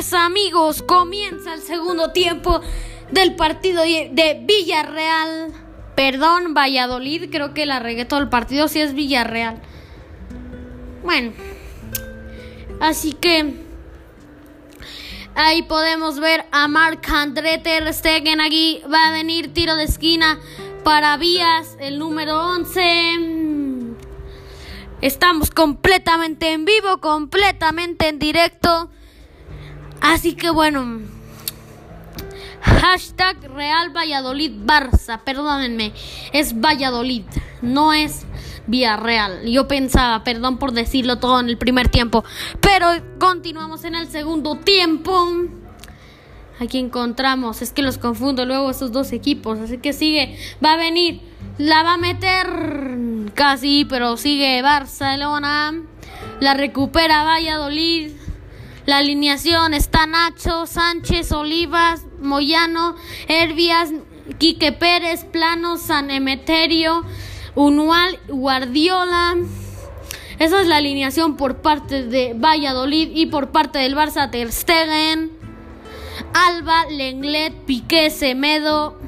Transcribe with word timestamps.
Pues 0.00 0.14
amigos, 0.14 0.80
comienza 0.80 1.52
el 1.52 1.60
segundo 1.60 2.10
tiempo 2.12 2.62
del 3.10 3.36
partido 3.36 3.82
de 3.82 4.42
Villarreal. 4.46 5.52
Perdón, 5.94 6.54
Valladolid, 6.54 7.28
creo 7.30 7.52
que 7.52 7.66
la 7.66 7.80
regué 7.80 8.06
todo 8.06 8.18
el 8.18 8.30
partido, 8.30 8.66
si 8.68 8.80
es 8.80 8.94
Villarreal. 8.94 9.60
Bueno, 11.04 11.32
así 12.80 13.12
que 13.12 13.56
ahí 15.34 15.64
podemos 15.64 16.18
ver 16.18 16.46
a 16.50 16.66
Marc 16.66 17.06
André 17.10 17.58
Ter 17.58 17.92
Stegen 17.92 18.40
aquí. 18.40 18.80
Va 18.90 19.08
a 19.08 19.12
venir 19.12 19.52
tiro 19.52 19.76
de 19.76 19.84
esquina 19.84 20.40
para 20.82 21.18
Vías, 21.18 21.76
el 21.78 21.98
número 21.98 22.40
11. 22.54 23.18
Estamos 25.02 25.50
completamente 25.50 26.52
en 26.52 26.64
vivo, 26.64 27.02
completamente 27.02 28.08
en 28.08 28.18
directo. 28.18 28.90
Así 30.00 30.34
que 30.34 30.50
bueno. 30.50 31.00
Hashtag 32.62 33.42
Real 33.54 33.90
Valladolid 33.94 34.52
Barça. 34.64 35.20
Perdónenme. 35.22 35.92
Es 36.32 36.60
Valladolid. 36.60 37.24
No 37.62 37.92
es 37.92 38.26
Villarreal. 38.66 39.46
Yo 39.46 39.66
pensaba, 39.66 40.24
perdón 40.24 40.58
por 40.58 40.72
decirlo 40.72 41.18
todo 41.18 41.40
en 41.40 41.48
el 41.48 41.58
primer 41.58 41.88
tiempo. 41.88 42.24
Pero 42.60 42.88
continuamos 43.18 43.84
en 43.84 43.94
el 43.94 44.08
segundo 44.08 44.56
tiempo. 44.56 45.28
Aquí 46.60 46.78
encontramos. 46.78 47.62
Es 47.62 47.72
que 47.72 47.82
los 47.82 47.96
confundo 47.98 48.44
luego 48.44 48.70
esos 48.70 48.92
dos 48.92 49.12
equipos. 49.12 49.58
Así 49.58 49.78
que 49.78 49.92
sigue. 49.92 50.38
Va 50.64 50.74
a 50.74 50.76
venir. 50.76 51.22
La 51.58 51.82
va 51.82 51.94
a 51.94 51.96
meter. 51.96 52.46
Casi. 53.34 53.86
Pero 53.86 54.16
sigue 54.16 54.60
Barcelona. 54.60 55.72
La 56.40 56.54
recupera 56.54 57.24
Valladolid. 57.24 58.19
La 58.86 58.98
alineación 58.98 59.74
está 59.74 60.06
Nacho, 60.06 60.66
Sánchez, 60.66 61.32
Olivas, 61.32 62.06
Moyano, 62.20 62.96
Herbias, 63.28 63.90
Quique 64.38 64.72
Pérez, 64.72 65.24
Plano, 65.24 65.76
San 65.76 66.10
Emeterio, 66.10 67.04
Unual, 67.54 68.18
Guardiola. 68.28 69.36
Esa 70.38 70.62
es 70.62 70.66
la 70.66 70.76
alineación 70.76 71.36
por 71.36 71.56
parte 71.58 72.04
de 72.04 72.34
Valladolid 72.34 73.10
y 73.14 73.26
por 73.26 73.50
parte 73.50 73.78
del 73.78 73.94
Barça 73.94 74.30
Ter 74.30 74.50
Stegen, 74.50 75.30
Alba, 76.32 76.86
Lenglet, 76.86 77.52
Piqué, 77.66 78.08
Semedo, 78.08 78.98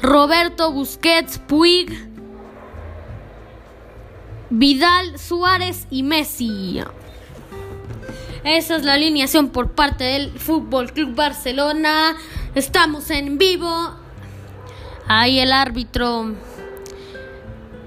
Roberto 0.00 0.70
Busquets, 0.70 1.38
Puig, 1.38 1.90
Vidal, 4.50 5.18
Suárez 5.18 5.88
y 5.90 6.04
Messi. 6.04 6.80
Esa 8.46 8.76
es 8.76 8.84
la 8.84 8.92
alineación 8.94 9.48
por 9.48 9.72
parte 9.72 10.04
del 10.04 10.30
Fútbol 10.38 10.92
Club 10.92 11.16
Barcelona. 11.16 12.14
Estamos 12.54 13.10
en 13.10 13.38
vivo. 13.38 13.90
Ahí 15.08 15.40
el 15.40 15.50
árbitro 15.50 16.32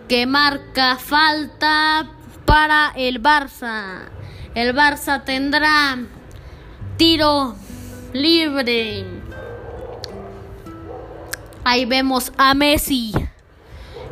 que 0.09 0.25
marca 0.25 0.97
falta 0.97 2.09
para 2.43 2.91
el 2.97 3.23
Barça. 3.23 4.09
El 4.53 4.75
Barça 4.75 5.23
tendrá 5.23 5.97
tiro 6.97 7.55
libre. 8.11 9.05
Ahí 11.63 11.85
vemos 11.85 12.33
a 12.35 12.53
Messi. 12.53 13.13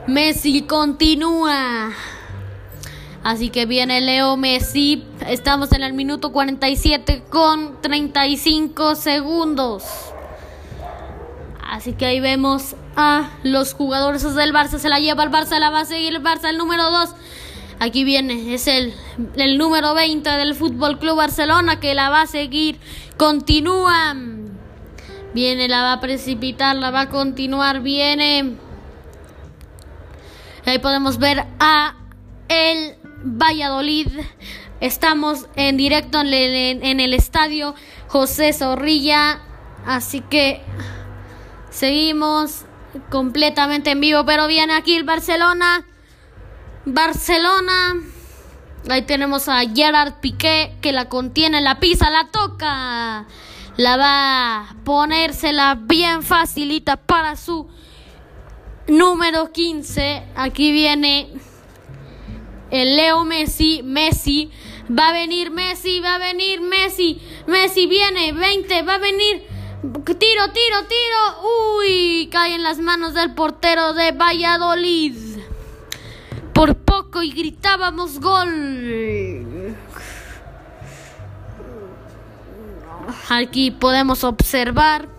Messi 0.08 0.62
continúa. 0.62 1.92
Así 3.28 3.50
que 3.50 3.66
viene 3.66 4.00
Leo 4.00 4.38
Messi. 4.38 5.04
Estamos 5.28 5.74
en 5.74 5.84
el 5.84 5.92
minuto 5.92 6.32
47 6.32 7.24
con 7.30 7.82
35 7.82 8.96
segundos. 8.96 9.84
Así 11.62 11.92
que 11.92 12.06
ahí 12.06 12.22
vemos 12.22 12.78
a 12.96 13.32
los 13.44 13.74
jugadores 13.74 14.24
del 14.34 14.54
Barça. 14.54 14.80
Se 14.80 14.88
la 14.88 15.02
lleva 15.02 15.26
el 15.26 15.30
Barça, 15.30 15.60
la 15.60 15.70
va 15.70 15.82
a 15.82 15.86
seguir 15.86 16.16
el 16.16 16.24
Barça, 16.24 16.48
el 16.48 16.58
número 16.58 16.90
2. 16.90 17.10
Aquí 17.80 18.06
viene, 18.06 18.54
es 18.54 18.66
el, 18.68 18.94
el 19.36 19.58
número 19.58 19.94
20 19.94 20.30
del 20.30 20.56
Fútbol 20.56 20.98
Club 20.98 21.18
Barcelona 21.18 21.82
que 21.82 21.96
la 21.96 22.10
va 22.10 22.22
a 22.22 22.28
seguir. 22.28 22.80
Continúa. 23.18 24.16
Viene, 25.34 25.68
la 25.68 25.82
va 25.82 25.92
a 25.92 26.00
precipitar, 26.00 26.78
la 26.78 26.92
va 26.92 27.02
a 27.02 27.10
continuar. 27.10 27.82
Viene. 27.82 28.56
Ahí 30.66 30.80
podemos 30.80 31.18
ver 31.18 31.46
a 31.60 31.98
el 32.48 32.96
Valladolid. 33.24 34.08
Estamos 34.80 35.48
en 35.56 35.78
directo 35.78 36.22
en 36.22 37.00
el, 37.00 37.14
estadio 37.14 37.76
José 38.08 38.54
Zorrilla. 38.54 39.42
Así 39.86 40.22
que 40.22 40.62
seguimos 41.70 42.66
completamente 43.10 43.92
en 43.92 44.02
vivo. 44.02 44.26
Pero 44.26 44.48
viene 44.48 44.74
aquí 44.74 44.96
el 44.96 45.04
Barcelona. 45.04 45.86
Barcelona. 46.86 47.96
Ahí 48.90 49.02
tenemos 49.02 49.50
a 49.50 49.62
Gerard 49.62 50.20
Piqué 50.22 50.78
que 50.82 50.94
la 50.94 51.10
contiene, 51.10 51.60
la 51.62 51.80
pisa, 51.80 52.10
la 52.10 52.30
toca. 52.32 53.26
La 53.76 53.98
va 53.98 54.70
a 54.70 54.76
ponérsela 54.84 55.78
bien 55.80 56.24
facilita 56.24 56.98
para 56.98 57.36
su 57.36 57.68
número 58.88 59.52
15. 59.52 60.24
Aquí 60.36 60.72
viene 60.72 61.30
el 62.72 62.96
Leo 62.96 63.24
Messi, 63.24 63.82
Messi, 63.84 64.52
va 64.90 65.10
a 65.10 65.14
venir 65.14 65.52
Messi, 65.52 66.00
va 66.00 66.16
a 66.16 66.20
venir 66.20 66.62
Messi, 66.62 67.22
Messi 67.48 67.88
viene, 67.88 68.32
20, 68.34 68.82
va 68.84 68.96
a 68.96 69.00
venir, 69.00 69.44
tiro, 69.82 70.52
tiro, 70.52 70.84
tiro, 70.88 71.78
uy, 71.78 72.30
cae 72.32 72.56
en 72.56 72.64
las 72.64 72.80
manos 72.80 73.14
del 73.14 73.34
portero 73.34 73.94
de 73.94 74.12
Valladolid. 74.12 75.16
Por 76.54 76.76
poco 76.76 77.22
y 77.22 77.32
gritábamos 77.32 78.20
gol. 78.20 79.76
Aquí 83.30 83.72
podemos 83.72 84.24
observar 84.24 85.17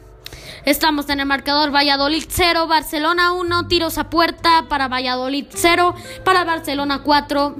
Estamos 0.69 1.09
en 1.09 1.19
el 1.19 1.25
marcador 1.25 1.75
Valladolid 1.75 2.25
0, 2.29 2.67
Barcelona 2.67 3.33
1, 3.33 3.69
tiros 3.69 3.97
a 3.97 4.11
puerta 4.11 4.67
para 4.69 4.87
Valladolid 4.87 5.47
0, 5.49 5.95
para 6.27 6.45
Barcelona 6.45 7.03
4. 7.03 7.56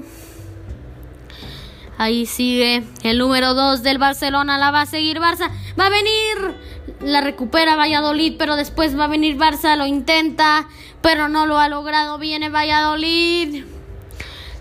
Ahí 1.97 2.27
sigue 2.27 2.83
el 3.01 3.17
número 3.17 3.55
2 3.55 3.81
del 3.81 3.97
Barcelona, 3.97 4.59
la 4.59 4.69
va 4.69 4.81
a 4.81 4.85
seguir 4.85 5.17
Barça. 5.17 5.49
Va 5.79 5.87
a 5.87 5.89
venir, 5.89 6.55
la 7.01 7.21
recupera 7.21 7.75
Valladolid, 7.75 8.35
pero 8.37 8.55
después 8.55 8.95
va 8.95 9.05
a 9.05 9.07
venir 9.07 9.37
Barça, 9.37 9.75
lo 9.75 9.87
intenta, 9.87 10.67
pero 11.01 11.29
no 11.29 11.47
lo 11.47 11.57
ha 11.57 11.67
logrado. 11.67 12.19
Viene 12.19 12.49
Valladolid. 12.49 13.65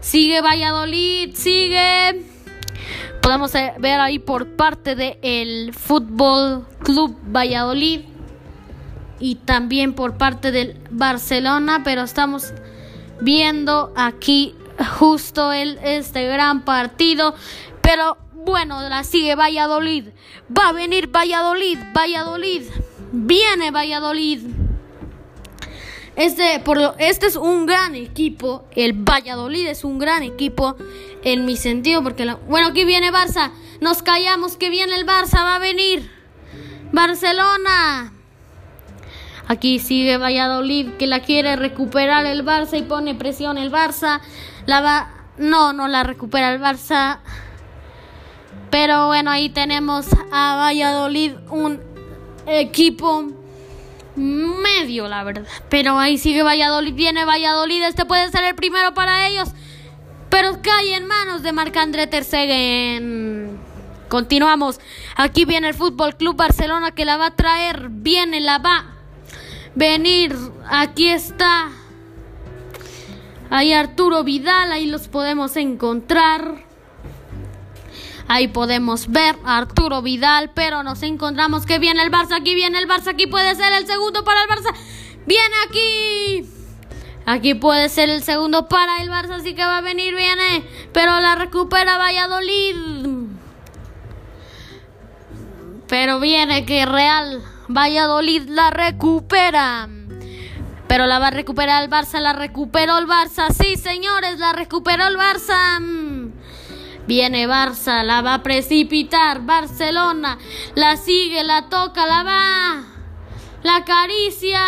Sigue 0.01 0.41
Valladolid, 0.41 1.35
sigue. 1.35 2.25
Podemos 3.21 3.53
ver 3.53 4.01
ahí 4.01 4.19
por 4.19 4.57
parte 4.57 4.95
del 4.95 5.19
el 5.21 5.75
Fútbol 5.75 6.67
Club 6.83 7.15
Valladolid 7.25 8.17
y 9.21 9.37
también 9.37 9.95
por 9.95 10.17
parte 10.17 10.53
del 10.53 10.77
Barcelona, 10.91 11.83
pero 11.85 12.03
estamos 12.03 12.53
viendo 13.21 13.93
aquí 13.97 14.55
justo 14.99 15.53
el, 15.53 15.79
este 15.83 16.27
gran 16.27 16.65
partido, 16.65 17.35
pero 17.81 18.17
bueno, 18.33 18.89
la 18.89 19.05
sigue 19.05 19.35
Valladolid, 19.35 20.09
va 20.57 20.69
a 20.69 20.73
venir 20.73 21.09
Valladolid, 21.15 21.79
Valladolid, 21.95 22.63
viene 23.13 23.71
Valladolid. 23.71 24.41
Este, 26.17 26.59
por 26.59 26.97
este 26.99 27.27
es 27.27 27.37
un 27.37 27.67
gran 27.67 27.95
equipo, 27.95 28.65
el 28.75 28.93
Valladolid 28.93 29.69
es 29.69 29.85
un 29.85 30.01
gran 30.01 30.25
equipo 30.25 30.77
en 31.23 31.45
mi 31.45 31.57
sentido, 31.57 32.03
porque 32.03 32.25
bueno, 32.49 32.69
aquí 32.69 32.85
viene 32.85 33.13
Barça, 33.13 33.53
nos 33.81 34.03
callamos 34.03 34.57
que 34.57 34.69
viene 34.69 34.97
el 34.97 35.07
Barça, 35.07 35.45
va 35.45 35.57
a 35.57 35.59
venir. 35.61 36.11
Barcelona. 36.93 38.18
Aquí 39.49 39.79
sigue 39.79 40.19
Valladolid 40.19 40.91
que 40.99 41.07
la 41.07 41.21
quiere 41.21 41.57
recuperar 41.57 42.27
el 42.27 42.45
Barça 42.45 42.79
y 42.79 42.83
pone 42.83 43.15
presión 43.15 43.57
el 43.57 43.73
Barça. 43.73 44.21
La 44.67 44.83
va 44.83 45.11
no, 45.39 45.73
no 45.73 45.89
la 45.89 46.03
recupera 46.03 46.53
el 46.53 46.61
Barça. 46.61 47.21
Pero 48.71 49.07
bueno, 49.07 49.31
ahí 49.31 49.49
tenemos 49.49 50.07
a 50.31 50.57
Valladolid 50.57 51.33
un 51.49 51.81
equipo 52.47 53.25
medio, 54.17 55.09
la 55.09 55.25
verdad. 55.25 55.47
Pero 55.71 55.99
ahí 55.99 56.19
sigue 56.19 56.43
Valladolid, 56.43 56.93
viene 56.93 57.25
Valladolid, 57.25 57.83
este 57.85 58.05
puede 58.05 58.31
ser 58.31 58.45
el 58.45 58.55
primero 58.55 58.93
para 58.93 59.29
ellos. 59.29 59.49
Pero 60.29 60.61
cae 60.61 60.95
en 60.95 61.07
manos 61.07 61.43
de 61.43 61.53
Marc-André 61.53 62.07
Ter 62.07 62.27
Continuamos. 64.09 64.79
Aquí 65.17 65.47
viene 65.47 65.69
el 65.69 65.75
Fútbol 65.75 66.17
Club 66.17 66.37
Barcelona 66.37 66.91
que 66.91 67.07
la 67.07 67.17
va 67.17 67.27
a 67.27 67.37
traer, 67.37 67.89
viene 67.89 68.41
la 68.41 68.59
va 68.59 68.98
venir. 69.75 70.37
Aquí 70.69 71.09
está. 71.09 71.71
Ahí 73.51 73.73
Arturo 73.73 74.25
Vidal, 74.25 74.73
ahí 74.73 74.87
los 74.87 75.09
podemos 75.09 75.57
encontrar. 75.57 76.67
Ahí 78.31 78.49
podemos 78.49 79.09
ver 79.09 79.37
Arturo 79.45 80.03
Vidal, 80.03 80.51
pero 80.55 80.83
nos 80.83 81.03
encontramos 81.03 81.65
que 81.65 81.79
viene 81.79 82.03
el 82.03 82.11
Barça, 82.11 82.37
aquí 82.37 82.55
viene 82.55 82.79
el 82.79 82.87
Barça, 82.87 83.09
aquí 83.09 83.27
puede 83.27 83.55
ser 83.55 83.73
el 83.73 83.87
segundo 83.87 84.23
para 84.23 84.43
el 84.43 84.49
Barça. 84.49 84.75
Viene 85.27 85.55
aquí. 85.67 86.47
Aquí 87.25 87.55
puede 87.55 87.89
ser 87.89 88.11
el 88.11 88.23
segundo 88.23 88.69
para 88.69 89.03
el 89.03 89.09
Barça, 89.09 89.37
así 89.37 89.55
que 89.55 89.63
va 89.65 89.79
a 89.79 89.83
venir, 89.83 90.15
viene. 90.15 90.65
Pero 90.93 91.21
la 91.21 91.37
recupera 91.37 91.97
Valladolid. 91.97 92.77
Pero 95.87 96.21
viene 96.21 96.67
que 96.67 96.85
Real 96.85 97.43
Valladolid 97.69 98.49
la 98.49 98.71
recupera. 98.71 99.89
Pero 100.89 101.07
la 101.07 101.19
va 101.19 101.27
a 101.29 101.31
recuperar 101.31 101.85
el 101.85 101.91
Barça, 101.91 102.19
la 102.19 102.33
recuperó 102.33 102.97
el 102.97 103.07
Barça. 103.07 103.51
Sí, 103.51 103.77
señores, 103.77 104.39
la 104.39 104.55
recuperó 104.55 105.07
el 105.07 105.19
Barça. 105.19 106.33
Viene 107.07 107.47
Barça, 107.47 108.03
la 108.03 108.23
va 108.23 108.35
a 108.35 108.43
precipitar. 108.43 109.43
Barcelona, 109.43 110.39
la 110.75 110.97
sigue, 110.97 111.45
la 111.45 111.69
toca, 111.69 112.07
la 112.07 112.23
va. 112.23 112.85
La 113.63 113.77
acaricia. 113.77 114.61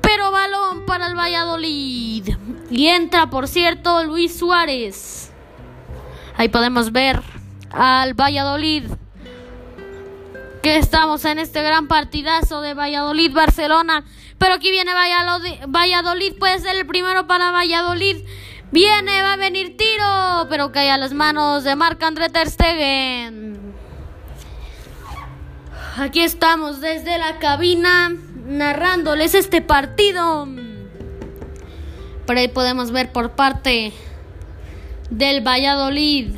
Pero 0.00 0.32
balón 0.32 0.84
para 0.84 1.06
el 1.06 1.16
Valladolid. 1.16 2.28
Y 2.70 2.88
entra, 2.88 3.30
por 3.30 3.46
cierto, 3.46 4.02
Luis 4.02 4.36
Suárez. 4.36 5.32
Ahí 6.36 6.48
podemos 6.48 6.90
ver 6.90 7.22
al 7.70 8.14
Valladolid 8.14 8.84
que 10.66 10.78
estamos 10.78 11.24
en 11.24 11.38
este 11.38 11.62
gran 11.62 11.86
partidazo 11.86 12.60
de 12.60 12.74
Valladolid-Barcelona. 12.74 14.02
Pero 14.36 14.54
aquí 14.54 14.72
viene 14.72 14.90
Valladolid, 15.68 16.34
puede 16.40 16.58
ser 16.58 16.74
el 16.74 16.88
primero 16.88 17.28
para 17.28 17.52
Valladolid. 17.52 18.16
Viene, 18.72 19.22
va 19.22 19.34
a 19.34 19.36
venir 19.36 19.76
tiro, 19.76 20.48
pero 20.50 20.72
cae 20.72 20.90
a 20.90 20.98
las 20.98 21.12
manos 21.12 21.62
de 21.62 21.76
Marc 21.76 22.02
André 22.02 22.30
Ter 22.30 22.50
Stegen. 22.50 23.60
Aquí 25.98 26.22
estamos 26.22 26.80
desde 26.80 27.16
la 27.16 27.38
cabina 27.38 28.12
narrándoles 28.44 29.36
este 29.36 29.62
partido. 29.62 30.48
Por 32.26 32.38
ahí 32.38 32.48
podemos 32.48 32.90
ver 32.90 33.12
por 33.12 33.36
parte 33.36 33.92
del 35.10 35.46
Valladolid. 35.46 36.34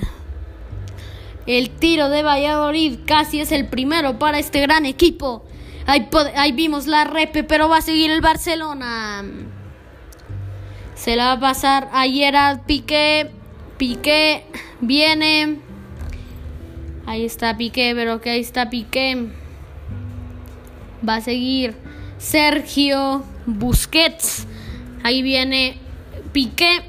El 1.48 1.70
tiro 1.70 2.10
de 2.10 2.22
Valladolid 2.22 2.98
casi 3.06 3.40
es 3.40 3.52
el 3.52 3.68
primero 3.68 4.18
para 4.18 4.38
este 4.38 4.60
gran 4.60 4.84
equipo. 4.84 5.46
Ahí, 5.86 6.52
vimos 6.52 6.86
la 6.86 7.04
repe, 7.04 7.42
pero 7.42 7.70
va 7.70 7.78
a 7.78 7.80
seguir 7.80 8.10
el 8.10 8.20
Barcelona. 8.20 9.24
Se 10.94 11.16
la 11.16 11.24
va 11.24 11.32
a 11.32 11.40
pasar 11.40 11.88
a 11.94 12.04
Gerard 12.04 12.66
Piqué. 12.66 13.30
Piqué 13.78 14.44
viene. 14.82 15.60
Ahí 17.06 17.24
está 17.24 17.56
Piqué, 17.56 17.94
pero 17.96 18.20
que 18.20 18.28
ahí 18.28 18.40
está 18.40 18.68
Piqué. 18.68 19.30
Va 21.08 21.14
a 21.14 21.20
seguir 21.22 21.76
Sergio 22.18 23.24
Busquets. 23.46 24.46
Ahí 25.02 25.22
viene 25.22 25.78
Piqué. 26.32 26.82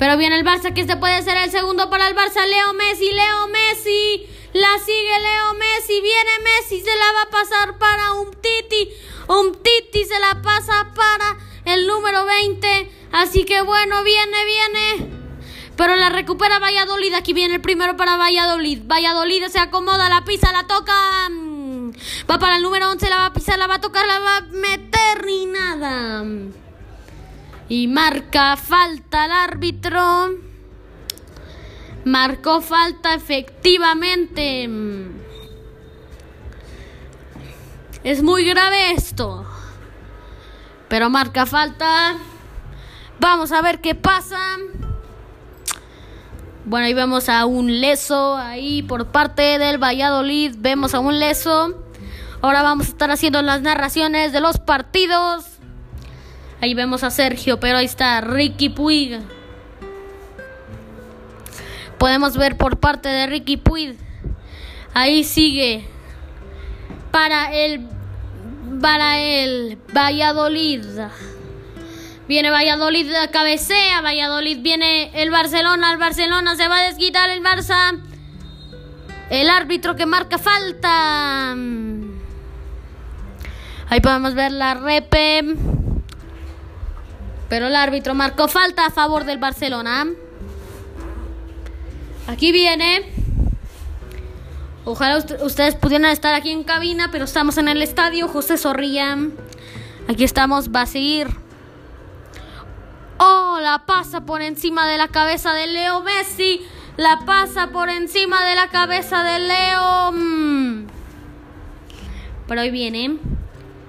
Pero 0.00 0.16
viene 0.16 0.38
el 0.38 0.46
Barça, 0.46 0.72
que 0.72 0.80
este 0.80 0.96
puede 0.96 1.20
ser 1.20 1.36
el 1.36 1.50
segundo 1.50 1.90
para 1.90 2.08
el 2.08 2.16
Barça. 2.16 2.46
Leo 2.46 2.72
Messi, 2.72 3.12
Leo 3.12 3.48
Messi. 3.48 4.26
La 4.54 4.78
sigue 4.78 5.18
Leo 5.20 5.52
Messi. 5.52 6.00
Viene 6.00 6.30
Messi, 6.42 6.80
se 6.80 6.96
la 6.96 7.12
va 7.16 7.22
a 7.24 7.30
pasar 7.30 7.76
para 7.76 8.12
un 8.12 8.30
Titi. 8.30 8.88
Un 9.28 9.52
Titi 9.62 10.06
se 10.06 10.18
la 10.18 10.40
pasa 10.40 10.90
para 10.94 11.36
el 11.66 11.86
número 11.86 12.24
20. 12.24 12.90
Así 13.12 13.44
que 13.44 13.60
bueno, 13.60 14.02
viene, 14.02 14.38
viene. 14.46 15.10
Pero 15.76 15.94
la 15.96 16.08
recupera 16.08 16.58
Valladolid. 16.58 17.12
Aquí 17.12 17.34
viene 17.34 17.56
el 17.56 17.60
primero 17.60 17.98
para 17.98 18.16
Valladolid. 18.16 18.80
Valladolid 18.86 19.48
se 19.48 19.58
acomoda, 19.58 20.08
la 20.08 20.24
pisa, 20.24 20.50
la 20.50 20.66
toca. 20.66 20.94
Va 22.30 22.38
para 22.38 22.56
el 22.56 22.62
número 22.62 22.88
11, 22.88 23.06
la 23.10 23.16
va 23.18 23.26
a 23.26 23.32
pisar, 23.34 23.58
la 23.58 23.66
va 23.66 23.74
a 23.74 23.80
tocar, 23.82 24.06
la 24.06 24.18
va 24.18 24.36
a 24.38 24.40
meter 24.40 25.28
y 25.28 25.44
nada. 25.44 26.24
Y 27.70 27.86
marca 27.86 28.56
falta 28.56 29.26
el 29.26 29.30
árbitro. 29.30 30.30
Marcó 32.04 32.60
falta 32.60 33.14
efectivamente. 33.14 34.68
Es 38.02 38.24
muy 38.24 38.44
grave 38.44 38.90
esto. 38.90 39.46
Pero 40.88 41.10
marca 41.10 41.46
falta. 41.46 42.16
Vamos 43.20 43.52
a 43.52 43.62
ver 43.62 43.80
qué 43.80 43.94
pasa. 43.94 44.56
Bueno, 46.64 46.86
ahí 46.86 46.94
vemos 46.94 47.28
a 47.28 47.46
un 47.46 47.80
leso 47.80 48.36
ahí 48.36 48.82
por 48.82 49.12
parte 49.12 49.60
del 49.60 49.78
Valladolid. 49.78 50.56
Vemos 50.58 50.92
a 50.92 50.98
un 50.98 51.20
leso. 51.20 51.84
Ahora 52.42 52.64
vamos 52.64 52.86
a 52.86 52.90
estar 52.90 53.12
haciendo 53.12 53.40
las 53.42 53.62
narraciones 53.62 54.32
de 54.32 54.40
los 54.40 54.58
partidos. 54.58 55.49
Ahí 56.60 56.74
vemos 56.74 57.04
a 57.04 57.10
Sergio, 57.10 57.58
pero 57.58 57.78
ahí 57.78 57.86
está 57.86 58.20
Ricky 58.20 58.68
Puig. 58.68 59.18
Podemos 61.98 62.36
ver 62.36 62.56
por 62.56 62.78
parte 62.78 63.08
de 63.08 63.26
Ricky 63.26 63.56
Puig. 63.56 63.96
Ahí 64.92 65.24
sigue. 65.24 65.86
Para 67.10 67.54
el 67.54 67.88
para 68.80 69.18
el 69.18 69.78
Valladolid. 69.94 70.84
Viene 72.28 72.50
Valladolid, 72.50 73.10
cabecea 73.32 74.00
Valladolid, 74.02 74.58
viene 74.60 75.10
el 75.20 75.30
Barcelona, 75.30 75.92
el 75.92 75.98
Barcelona 75.98 76.54
se 76.54 76.68
va 76.68 76.78
a 76.78 76.82
desquitar 76.84 77.28
el 77.30 77.42
Barça. 77.42 77.98
El 79.30 79.50
árbitro 79.50 79.96
que 79.96 80.06
marca 80.06 80.38
falta. 80.38 81.52
Ahí 83.88 84.00
podemos 84.00 84.34
ver 84.34 84.52
la 84.52 84.74
repe. 84.74 85.79
Pero 87.50 87.66
el 87.66 87.74
árbitro 87.74 88.14
marcó 88.14 88.46
falta 88.46 88.86
a 88.86 88.90
favor 88.90 89.24
del 89.24 89.38
Barcelona. 89.38 90.06
Aquí 92.28 92.52
viene. 92.52 93.12
Ojalá 94.84 95.18
ustedes 95.42 95.74
pudieran 95.74 96.10
estar 96.10 96.32
aquí 96.32 96.52
en 96.52 96.62
cabina, 96.62 97.10
pero 97.10 97.24
estamos 97.24 97.58
en 97.58 97.66
el 97.66 97.82
estadio 97.82 98.28
José 98.28 98.56
Zorrilla. 98.56 99.18
Aquí 100.08 100.22
estamos, 100.22 100.70
va 100.70 100.82
a 100.82 100.86
seguir. 100.86 101.26
Oh, 103.18 103.58
la 103.60 103.84
pasa 103.84 104.20
por 104.20 104.42
encima 104.42 104.88
de 104.88 104.96
la 104.96 105.08
cabeza 105.08 105.52
de 105.52 105.66
Leo 105.66 106.02
Messi. 106.02 106.64
La 106.96 107.18
pasa 107.26 107.72
por 107.72 107.88
encima 107.88 108.44
de 108.44 108.54
la 108.54 108.68
cabeza 108.68 109.24
de 109.24 109.38
Leo. 109.40 110.12
Mm. 110.12 110.86
Pero 112.46 112.60
hoy 112.60 112.70
viene 112.70 113.18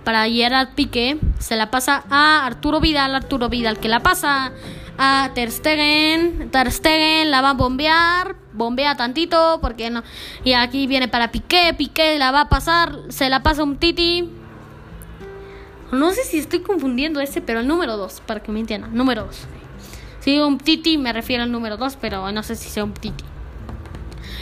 para 0.03 0.27
Gerard 0.27 0.69
Piqué, 0.75 1.19
se 1.39 1.55
la 1.55 1.71
pasa 1.71 2.03
a 2.09 2.45
Arturo 2.45 2.79
Vidal, 2.79 3.15
Arturo 3.15 3.49
Vidal 3.49 3.79
que 3.79 3.87
la 3.87 4.01
pasa 4.01 4.51
a 4.97 5.31
Ter 5.33 5.51
Stegen, 5.51 6.49
Ter 6.51 6.71
Stegen 6.71 7.31
la 7.31 7.41
va 7.41 7.51
a 7.51 7.53
bombear, 7.53 8.35
bombea 8.53 8.95
tantito 8.95 9.59
porque 9.61 9.89
no 9.89 10.03
y 10.43 10.53
aquí 10.53 10.87
viene 10.87 11.07
para 11.07 11.31
Piqué, 11.31 11.73
Piqué 11.77 12.17
la 12.17 12.31
va 12.31 12.41
a 12.41 12.49
pasar, 12.49 12.97
se 13.09 13.29
la 13.29 13.43
pasa 13.43 13.63
un 13.63 13.77
Titi. 13.77 14.29
No 15.91 16.11
sé 16.11 16.23
si 16.23 16.37
estoy 16.37 16.61
confundiendo 16.61 17.19
ese, 17.19 17.41
pero 17.41 17.59
el 17.59 17.67
número 17.67 17.97
2, 17.97 18.21
para 18.25 18.39
que 18.41 18.51
me 18.51 18.61
entiendan, 18.61 18.95
número 18.95 19.25
2. 19.25 19.47
Si 20.21 20.31
digo 20.31 20.47
un 20.47 20.57
Titi 20.57 20.97
me 20.97 21.11
refiero 21.11 21.43
al 21.43 21.51
número 21.51 21.77
2, 21.77 21.97
pero 21.99 22.31
no 22.31 22.43
sé 22.43 22.55
si 22.55 22.69
sea 22.69 22.83
un 22.83 22.93
Titi. 22.93 23.30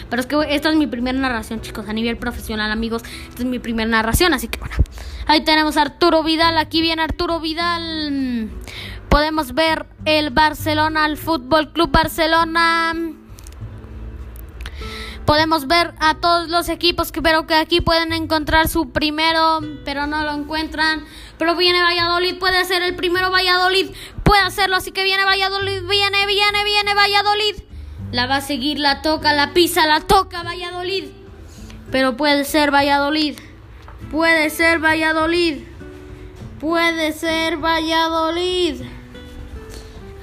Pero 0.09 0.21
es 0.21 0.25
que 0.25 0.37
esta 0.49 0.69
es 0.69 0.75
mi 0.75 0.87
primera 0.87 1.17
narración, 1.17 1.61
chicos, 1.61 1.87
a 1.87 1.93
nivel 1.93 2.17
profesional, 2.17 2.71
amigos. 2.71 3.03
Esta 3.29 3.43
es 3.43 3.45
mi 3.47 3.59
primera 3.59 3.89
narración, 3.89 4.33
así 4.33 4.47
que 4.47 4.59
bueno. 4.59 4.75
Ahí 5.27 5.41
tenemos 5.43 5.77
a 5.77 5.81
Arturo 5.83 6.23
Vidal, 6.23 6.57
aquí 6.57 6.81
viene 6.81 7.01
Arturo 7.03 7.39
Vidal. 7.39 8.49
Podemos 9.09 9.53
ver 9.53 9.85
el 10.05 10.29
Barcelona, 10.29 11.05
el 11.05 11.17
Fútbol 11.17 11.71
Club 11.71 11.91
Barcelona. 11.91 12.93
Podemos 15.29 15.67
ver 15.67 15.93
a 15.99 16.15
todos 16.15 16.49
los 16.49 16.69
equipos 16.69 17.11
que 17.11 17.21
pero 17.21 17.45
que 17.45 17.53
aquí 17.53 17.81
pueden 17.81 18.13
encontrar 18.13 18.67
su 18.67 18.89
primero, 18.89 19.59
pero 19.85 20.07
no 20.07 20.23
lo 20.23 20.31
encuentran. 20.31 21.05
Pero 21.37 21.55
viene 21.55 21.83
Valladolid, 21.83 22.39
puede 22.39 22.65
ser 22.65 22.81
el 22.81 22.95
primero 22.95 23.29
Valladolid, 23.29 23.91
puede 24.23 24.41
hacerlo, 24.41 24.75
así 24.75 24.91
que 24.91 25.03
viene 25.03 25.23
Valladolid, 25.25 25.83
viene, 25.87 26.25
viene, 26.25 26.63
viene 26.63 26.95
Valladolid. 26.95 27.68
La 28.11 28.25
va 28.25 28.37
a 28.37 28.41
seguir, 28.41 28.79
la 28.79 29.01
toca, 29.01 29.33
la 29.33 29.53
pisa, 29.53 29.85
la 29.85 30.01
toca 30.01 30.41
Valladolid. 30.41 31.05
Pero 31.91 32.17
puede 32.17 32.43
ser 32.43 32.73
Valladolid. 32.73 33.37
Puede 34.11 34.49
ser 34.49 34.79
Valladolid. 34.79 35.63
Puede 36.59 37.13
ser 37.13 37.57
Valladolid. 37.57 38.81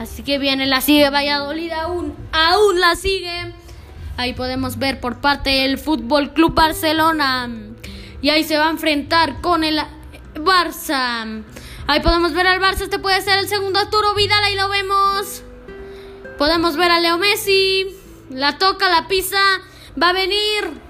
Así 0.00 0.22
que 0.22 0.38
viene, 0.38 0.66
la 0.66 0.80
sigue 0.80 1.10
Valladolid 1.10 1.70
aún. 1.72 2.14
Aún 2.32 2.80
la 2.80 2.96
sigue. 2.96 3.52
Ahí 4.16 4.32
podemos 4.32 4.78
ver 4.78 5.00
por 5.00 5.20
parte 5.20 5.50
del 5.50 5.78
Fútbol 5.78 6.32
Club 6.32 6.54
Barcelona. 6.54 7.48
Y 8.20 8.30
ahí 8.30 8.44
se 8.44 8.58
va 8.58 8.66
a 8.66 8.70
enfrentar 8.70 9.40
con 9.40 9.62
el 9.62 9.80
Barça. 10.34 11.44
Ahí 11.86 12.00
podemos 12.00 12.32
ver 12.32 12.46
al 12.46 12.60
Barça. 12.60 12.82
Este 12.82 12.98
puede 12.98 13.22
ser 13.22 13.38
el 13.38 13.48
segundo 13.48 13.78
Arturo 13.78 14.14
Vidal. 14.14 14.42
Ahí 14.42 14.56
lo 14.56 14.68
vemos. 14.68 15.42
Podemos 16.38 16.76
ver 16.76 16.90
a 16.90 17.00
Leo 17.00 17.18
Messi. 17.18 17.86
La 18.30 18.58
toca, 18.58 18.90
la 18.90 19.08
pisa. 19.08 19.40
Va 20.00 20.10
a 20.10 20.12
venir. 20.12 20.80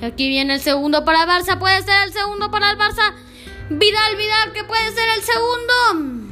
Aquí 0.00 0.28
viene 0.28 0.54
el 0.54 0.60
segundo 0.60 1.04
para 1.04 1.22
el 1.22 1.28
Barça. 1.28 1.58
Puede 1.58 1.82
ser 1.82 2.06
el 2.06 2.12
segundo 2.12 2.50
para 2.50 2.70
el 2.70 2.78
Barça. 2.78 3.12
Vidal, 3.68 4.16
Vidal, 4.16 4.52
que 4.52 4.64
puede 4.64 4.92
ser 4.92 5.08
el 5.16 5.22
segundo. 5.22 6.24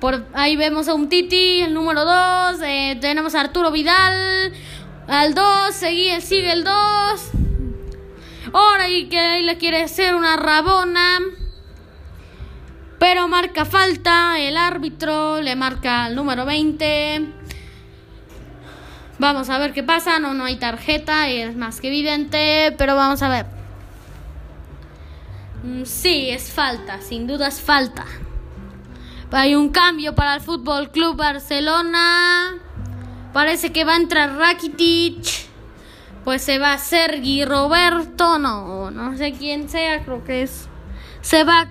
Por 0.00 0.26
ahí 0.32 0.56
vemos 0.56 0.88
a 0.88 0.94
un 0.94 1.08
Titi, 1.08 1.60
el 1.60 1.74
número 1.74 2.04
2. 2.04 2.60
Eh, 2.62 2.98
tenemos 3.00 3.34
a 3.34 3.40
Arturo 3.40 3.70
Vidal. 3.70 4.52
Al 5.06 5.34
2, 5.34 5.74
sigue, 5.74 6.20
sigue 6.20 6.52
el 6.52 6.64
2. 6.64 6.72
Ahora 8.52 8.88
y 8.88 9.08
que 9.08 9.18
ahí 9.18 9.42
le 9.42 9.58
quiere 9.58 9.82
hacer 9.82 10.14
una 10.14 10.36
rabona. 10.36 11.20
Pero 12.98 13.28
marca 13.28 13.64
falta. 13.64 14.38
El 14.38 14.56
árbitro 14.56 15.40
le 15.40 15.56
marca 15.56 16.08
el 16.08 16.16
número 16.16 16.44
20. 16.46 17.26
Vamos 19.18 19.50
a 19.50 19.58
ver 19.58 19.72
qué 19.72 19.82
pasa. 19.82 20.18
No, 20.18 20.34
no 20.34 20.44
hay 20.44 20.56
tarjeta. 20.56 21.28
Es 21.28 21.56
más 21.56 21.80
que 21.80 21.88
evidente. 21.88 22.74
Pero 22.78 22.96
vamos 22.96 23.22
a 23.22 23.28
ver. 23.28 23.46
Mm, 25.62 25.84
sí, 25.84 26.30
es 26.30 26.50
falta. 26.50 27.00
Sin 27.00 27.26
duda 27.26 27.48
es 27.48 27.60
falta. 27.60 28.04
Hay 29.32 29.54
un 29.54 29.68
cambio 29.70 30.14
para 30.14 30.34
el 30.36 30.40
Fútbol 30.40 30.90
Club 30.90 31.16
Barcelona. 31.16 32.54
Parece 33.32 33.72
que 33.72 33.84
va 33.84 33.94
a 33.94 33.96
entrar 33.96 34.36
Rakitic. 34.36 35.26
Pues 36.24 36.42
se 36.42 36.58
va 36.58 36.78
Sergi 36.78 37.44
Roberto. 37.44 38.38
No, 38.38 38.90
no 38.90 39.16
sé 39.16 39.32
quién 39.32 39.68
sea. 39.68 40.02
Creo 40.04 40.24
que 40.24 40.42
es. 40.42 40.68
Se 41.20 41.44
va 41.44 41.68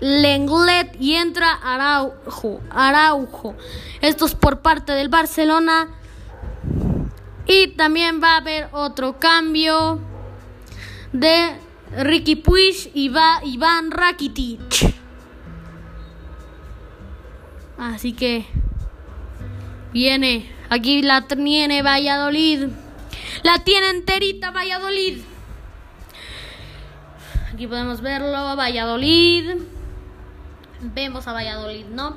Lenglet 0.00 0.96
y 1.00 1.14
entra 1.14 1.52
Araujo. 1.52 2.60
Araujo. 2.70 3.56
Esto 4.00 4.26
es 4.26 4.34
por 4.34 4.60
parte 4.60 4.92
del 4.92 5.08
Barcelona. 5.08 5.88
Y 7.46 7.68
también 7.68 8.22
va 8.22 8.34
a 8.34 8.36
haber 8.38 8.68
otro 8.72 9.18
cambio 9.18 10.00
de 11.12 11.56
Ricky 11.96 12.36
Puig 12.36 12.90
y 12.94 13.08
va 13.08 13.40
Iván 13.44 13.90
Rakitic. 13.90 14.94
Así 17.78 18.12
que 18.12 18.44
viene, 19.92 20.52
aquí 20.68 21.02
la 21.02 21.26
tiene 21.26 21.82
Valladolid. 21.82 22.68
La 23.42 23.64
tiene 23.64 23.90
enterita 23.90 24.50
Valladolid. 24.50 25.20
Aquí 27.52 27.66
podemos 27.66 28.00
verlo, 28.00 28.56
Valladolid. 28.56 29.77
Vemos 30.80 31.26
a 31.26 31.32
Valladolid, 31.32 31.86
¿no? 31.86 32.16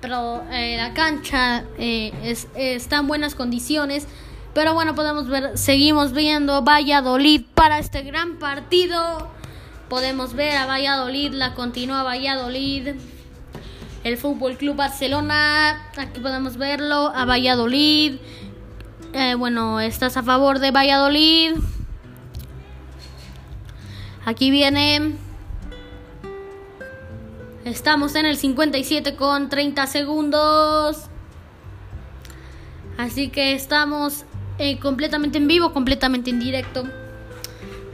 Pero 0.00 0.42
eh, 0.50 0.76
la 0.76 0.94
cancha 0.94 1.64
eh, 1.78 2.12
está 2.54 2.98
en 2.98 3.06
buenas 3.06 3.34
condiciones. 3.34 4.06
Pero 4.54 4.74
bueno, 4.74 4.94
podemos 4.94 5.28
ver, 5.28 5.56
seguimos 5.56 6.12
viendo 6.12 6.62
Valladolid 6.62 7.42
para 7.54 7.78
este 7.78 8.02
gran 8.02 8.38
partido. 8.38 9.30
Podemos 9.88 10.34
ver 10.34 10.56
a 10.56 10.66
Valladolid, 10.66 11.32
la 11.32 11.54
continúa 11.54 12.02
Valladolid. 12.02 12.94
El 14.04 14.18
Fútbol 14.18 14.56
Club 14.56 14.76
Barcelona, 14.76 15.90
aquí 15.96 16.20
podemos 16.20 16.56
verlo, 16.56 17.12
a 17.14 17.24
Valladolid. 17.24 18.16
Eh, 19.14 19.34
bueno, 19.36 19.80
estás 19.80 20.16
a 20.16 20.22
favor 20.22 20.58
de 20.58 20.70
Valladolid. 20.70 21.54
Aquí 24.24 24.50
viene. 24.50 25.16
Estamos 27.64 28.16
en 28.16 28.26
el 28.26 28.36
57 28.36 29.14
con 29.14 29.48
30 29.48 29.86
segundos. 29.86 31.06
Así 32.98 33.28
que 33.28 33.54
estamos 33.54 34.24
eh, 34.58 34.80
completamente 34.80 35.38
en 35.38 35.46
vivo, 35.46 35.72
completamente 35.72 36.30
en 36.30 36.40
directo. 36.40 36.84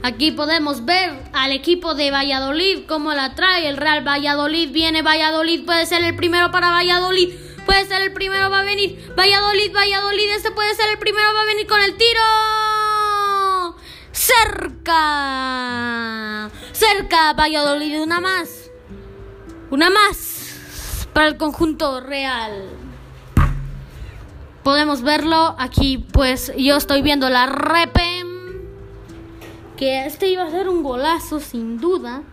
Aquí 0.01 0.31
podemos 0.31 0.85
ver 0.85 1.11
al 1.33 1.51
equipo 1.51 1.93
de 1.93 2.09
Valladolid, 2.09 2.85
cómo 2.87 3.13
la 3.13 3.35
trae 3.35 3.69
el 3.69 3.77
Real 3.77 4.07
Valladolid. 4.07 4.71
Viene 4.71 5.03
Valladolid, 5.03 5.65
puede 5.65 5.85
ser 5.85 6.03
el 6.03 6.15
primero 6.15 6.49
para 6.49 6.71
Valladolid. 6.71 7.35
Puede 7.65 7.85
ser 7.85 8.01
el 8.01 8.11
primero, 8.11 8.49
va 8.49 8.61
a 8.61 8.63
venir. 8.63 9.13
Valladolid, 9.15 9.71
Valladolid, 9.71 10.31
este 10.31 10.49
puede 10.49 10.73
ser 10.73 10.89
el 10.89 10.97
primero, 10.97 11.27
va 11.35 11.41
a 11.41 11.45
venir 11.45 11.67
con 11.67 11.79
el 11.79 11.95
tiro. 11.95 12.21
Cerca. 14.11 14.89
Cerca, 16.71 17.33
Valladolid, 17.33 18.01
una 18.01 18.19
más. 18.19 18.58
Una 19.71 19.89
más 19.89 21.07
para 21.13 21.27
el 21.27 21.37
conjunto 21.37 22.01
real. 22.01 22.69
Podemos 24.63 25.01
verlo 25.03 25.55
aquí 25.59 25.99
pues 26.11 26.51
yo 26.57 26.75
estoy 26.77 27.01
viendo 27.01 27.29
la 27.29 27.45
repe 27.45 28.25
que 29.77 30.05
este 30.05 30.27
iba 30.27 30.43
a 30.43 30.49
ser 30.49 30.67
un 30.69 30.81
golazo 30.81 31.39
sin 31.39 31.77
duda. 31.77 32.23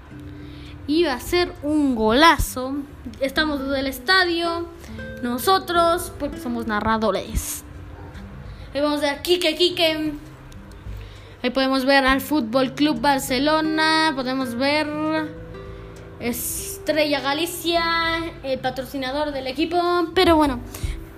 Iba 0.87 1.13
a 1.13 1.21
ser 1.21 1.53
un 1.63 1.95
golazo. 1.95 2.77
Estamos 3.21 3.61
desde 3.61 3.81
el 3.81 3.87
estadio 3.87 4.67
nosotros 5.23 6.13
porque 6.19 6.39
somos 6.39 6.67
narradores. 6.67 7.65
Ahí 8.75 8.81
vamos 8.81 9.03
a 9.03 9.13
ver 9.13 9.23
Kike 9.23 9.57
Kike 9.57 10.15
ahí 11.43 11.51
podemos 11.51 11.85
ver 11.85 12.05
al 12.05 12.21
Fútbol 12.21 12.73
Club 12.73 13.01
Barcelona 13.01 14.13
podemos 14.15 14.55
ver 14.55 14.87
Estrella 16.87 17.21
Galicia 17.21 17.83
el 18.43 18.59
patrocinador 18.61 19.33
del 19.33 19.47
equipo 19.49 19.79
pero 20.15 20.37
bueno 20.37 20.61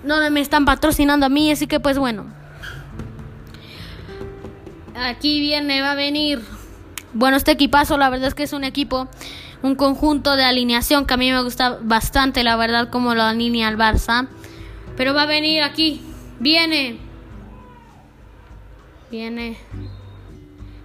no 0.03 0.29
me 0.29 0.39
están 0.39 0.65
patrocinando 0.65 1.25
a 1.25 1.29
mí, 1.29 1.51
así 1.51 1.67
que 1.67 1.79
pues 1.79 1.97
bueno. 1.97 2.25
Aquí 4.95 5.39
viene, 5.39 5.81
va 5.81 5.91
a 5.91 5.95
venir. 5.95 6.41
Bueno, 7.13 7.37
este 7.37 7.51
equipazo, 7.51 7.97
la 7.97 8.09
verdad 8.09 8.27
es 8.27 8.35
que 8.35 8.43
es 8.43 8.53
un 8.53 8.63
equipo, 8.63 9.07
un 9.61 9.75
conjunto 9.75 10.35
de 10.35 10.43
alineación 10.43 11.05
que 11.05 11.13
a 11.13 11.17
mí 11.17 11.31
me 11.31 11.41
gusta 11.41 11.79
bastante, 11.81 12.43
la 12.43 12.55
verdad, 12.55 12.89
como 12.89 13.15
lo 13.15 13.23
alinea 13.23 13.69
el 13.69 13.77
Barça. 13.77 14.27
Pero 14.95 15.13
va 15.13 15.23
a 15.23 15.25
venir 15.25 15.63
aquí, 15.63 16.01
viene. 16.39 16.99
Viene. 19.09 19.57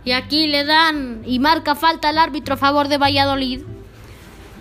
Y 0.04 0.12
aquí 0.12 0.46
le 0.46 0.64
dan 0.64 1.22
y 1.26 1.38
marca 1.38 1.74
falta 1.74 2.10
el 2.10 2.18
árbitro 2.18 2.54
a 2.54 2.58
favor 2.58 2.88
de 2.88 2.98
Valladolid. 2.98 3.62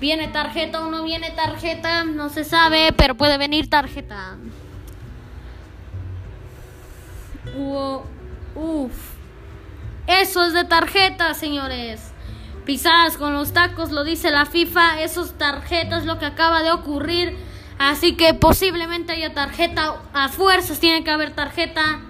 ¿Viene 0.03 0.27
tarjeta 0.27 0.85
o 0.85 0.91
no 0.91 1.05
viene 1.05 1.31
tarjeta? 1.31 2.03
No 2.03 2.27
se 2.27 2.43
sabe, 2.43 2.91
pero 2.91 3.15
puede 3.15 3.37
venir 3.37 3.69
tarjeta. 3.69 4.35
Uf. 7.55 8.91
Eso 10.05 10.45
es 10.45 10.51
de 10.51 10.65
tarjeta, 10.65 11.33
señores. 11.33 12.11
Pisadas 12.65 13.15
con 13.15 13.31
los 13.31 13.53
tacos, 13.53 13.91
lo 13.91 14.03
dice 14.03 14.29
la 14.29 14.45
FIFA. 14.45 15.01
Esos 15.03 15.37
tarjetas 15.37 16.03
lo 16.03 16.19
que 16.19 16.25
acaba 16.25 16.63
de 16.63 16.73
ocurrir. 16.73 17.37
Así 17.79 18.17
que 18.17 18.33
posiblemente 18.33 19.13
haya 19.13 19.33
tarjeta 19.33 20.01
a 20.13 20.27
fuerzas. 20.27 20.81
Tiene 20.81 21.05
que 21.05 21.11
haber 21.11 21.31
tarjeta 21.31 22.01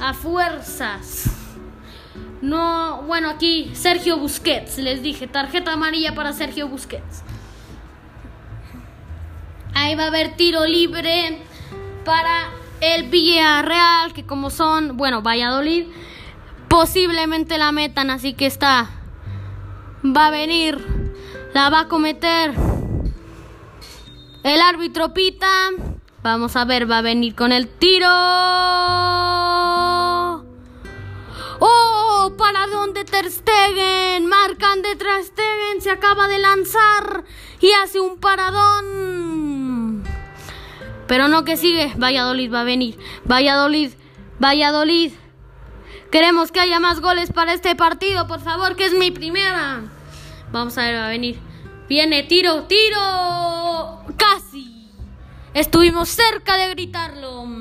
a 0.00 0.12
fuerzas. 0.12 1.35
No, 2.42 3.02
bueno, 3.02 3.30
aquí 3.30 3.70
Sergio 3.74 4.18
Busquets, 4.18 4.78
les 4.78 5.02
dije, 5.02 5.26
tarjeta 5.26 5.72
amarilla 5.72 6.14
para 6.14 6.32
Sergio 6.32 6.68
Busquets. 6.68 7.22
Ahí 9.74 9.94
va 9.94 10.04
a 10.04 10.06
haber 10.08 10.36
tiro 10.36 10.66
libre 10.66 11.38
para 12.04 12.50
el 12.80 13.08
Villarreal, 13.08 14.12
que 14.12 14.24
como 14.24 14.50
son, 14.50 14.96
bueno, 14.96 15.22
Valladolid, 15.22 15.86
posiblemente 16.68 17.58
la 17.58 17.72
metan, 17.72 18.10
así 18.10 18.34
que 18.34 18.46
está, 18.46 18.90
va 20.04 20.26
a 20.26 20.30
venir, 20.30 20.78
la 21.54 21.70
va 21.70 21.80
a 21.80 21.88
cometer. 21.88 22.52
El 24.42 24.60
árbitro 24.60 25.12
pita, 25.12 25.70
vamos 26.22 26.54
a 26.56 26.64
ver, 26.64 26.90
va 26.90 26.98
a 26.98 27.02
venir 27.02 27.34
con 27.34 27.52
el 27.52 27.68
tiro. 27.68 28.06
Para 32.36 32.66
dónde 32.66 33.04
Ter 33.04 33.30
Stegen, 33.30 34.26
marcan 34.26 34.82
de 34.82 34.96
Ter 34.96 35.24
Stegen, 35.24 35.80
se 35.80 35.90
acaba 35.90 36.28
de 36.28 36.38
lanzar 36.38 37.24
y 37.60 37.70
hace 37.72 38.00
un 38.00 38.18
paradón. 38.18 40.02
Pero 41.06 41.28
no 41.28 41.44
que 41.44 41.56
sigue, 41.56 41.92
Valladolid 41.96 42.52
va 42.52 42.62
a 42.62 42.64
venir, 42.64 42.98
Valladolid, 43.24 43.92
Valladolid. 44.42 45.12
Queremos 46.10 46.52
que 46.52 46.60
haya 46.60 46.80
más 46.80 47.00
goles 47.00 47.32
para 47.32 47.52
este 47.52 47.74
partido, 47.74 48.26
por 48.26 48.40
favor, 48.40 48.76
que 48.76 48.86
es 48.86 48.94
mi 48.94 49.10
primera. 49.10 49.82
Vamos 50.52 50.78
a 50.78 50.82
ver, 50.82 50.96
va 50.96 51.06
a 51.06 51.10
venir. 51.10 51.38
Viene, 51.88 52.22
tiro, 52.24 52.64
tiro. 52.64 54.00
Casi. 54.16 54.90
Estuvimos 55.54 56.08
cerca 56.08 56.56
de 56.56 56.70
gritarlo. 56.70 57.55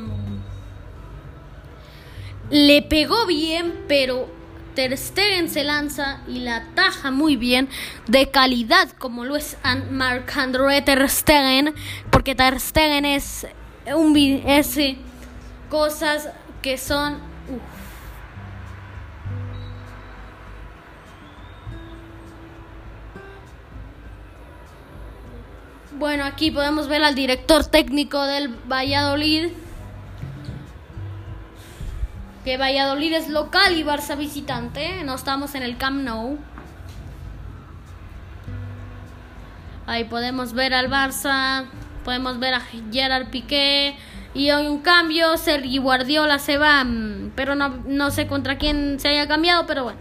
Le 2.51 2.81
pegó 2.83 3.25
bien, 3.25 3.73
pero 3.87 4.29
Ter 4.75 4.97
Stegen 4.97 5.49
se 5.49 5.63
lanza 5.63 6.21
y 6.27 6.39
la 6.39 6.65
taja 6.75 7.09
muy 7.09 7.37
bien, 7.37 7.69
de 8.07 8.29
calidad 8.29 8.89
como 8.99 9.23
lo 9.25 9.35
es 9.35 9.57
Marc 9.89 10.35
André 10.37 10.81
Ter 10.81 11.09
Stegen, 11.09 11.73
porque 12.11 12.35
Ter 12.35 12.59
Stegen 12.59 13.05
es 13.05 13.47
un 13.95 14.15
ese 14.45 14.97
cosas 15.69 16.29
que 16.61 16.77
son. 16.77 17.17
Bueno, 25.97 26.25
aquí 26.25 26.51
podemos 26.51 26.89
ver 26.89 27.01
al 27.03 27.15
director 27.15 27.65
técnico 27.65 28.21
del 28.25 28.49
Valladolid. 28.49 29.51
Que 32.45 32.57
Valladolid 32.57 33.11
es 33.11 33.27
local 33.27 33.75
y 33.75 33.83
Barça 33.83 34.15
visitante. 34.15 35.03
No 35.03 35.15
estamos 35.15 35.55
en 35.55 35.63
el 35.63 35.77
Camp 35.77 36.03
Nou. 36.03 36.37
Ahí 39.87 40.03
podemos 40.03 40.53
ver 40.53 40.75
al 40.75 40.87
Barça. 40.87 41.65
Podemos 42.03 42.37
ver 42.37 42.53
a 42.53 42.61
Gerard 42.91 43.31
Piqué. 43.31 43.97
Y 44.35 44.51
hay 44.51 44.67
un 44.67 44.81
cambio. 44.83 45.35
Sergi 45.37 45.79
Guardiola 45.79 46.37
se 46.37 46.59
va. 46.59 46.83
mm, 46.83 47.31
Pero 47.35 47.55
no, 47.55 47.79
no 47.87 48.11
sé 48.11 48.27
contra 48.27 48.59
quién 48.59 48.99
se 48.99 49.07
haya 49.07 49.27
cambiado. 49.27 49.65
Pero 49.65 49.85
bueno. 49.85 49.99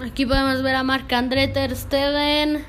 Aquí 0.00 0.26
podemos 0.26 0.62
ver 0.62 0.76
a 0.76 0.84
Marc-André 0.84 1.48
Ter 1.48 1.74
Stegen. 1.74 2.64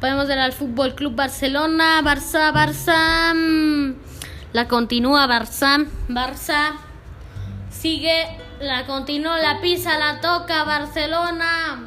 Podemos 0.00 0.28
ver 0.28 0.38
al 0.38 0.52
Fútbol 0.52 0.94
Club 0.94 1.14
Barcelona, 1.14 2.02
Barça, 2.02 2.52
Barça. 2.52 3.32
mm, 3.34 3.94
La 4.52 4.68
continúa 4.68 5.26
Barça, 5.26 5.86
Barça. 6.08 6.76
Sigue, 7.70 8.26
la 8.60 8.86
continúa, 8.86 9.38
la 9.38 9.60
pisa, 9.60 9.98
la 9.98 10.20
toca 10.20 10.64
Barcelona. 10.64 11.84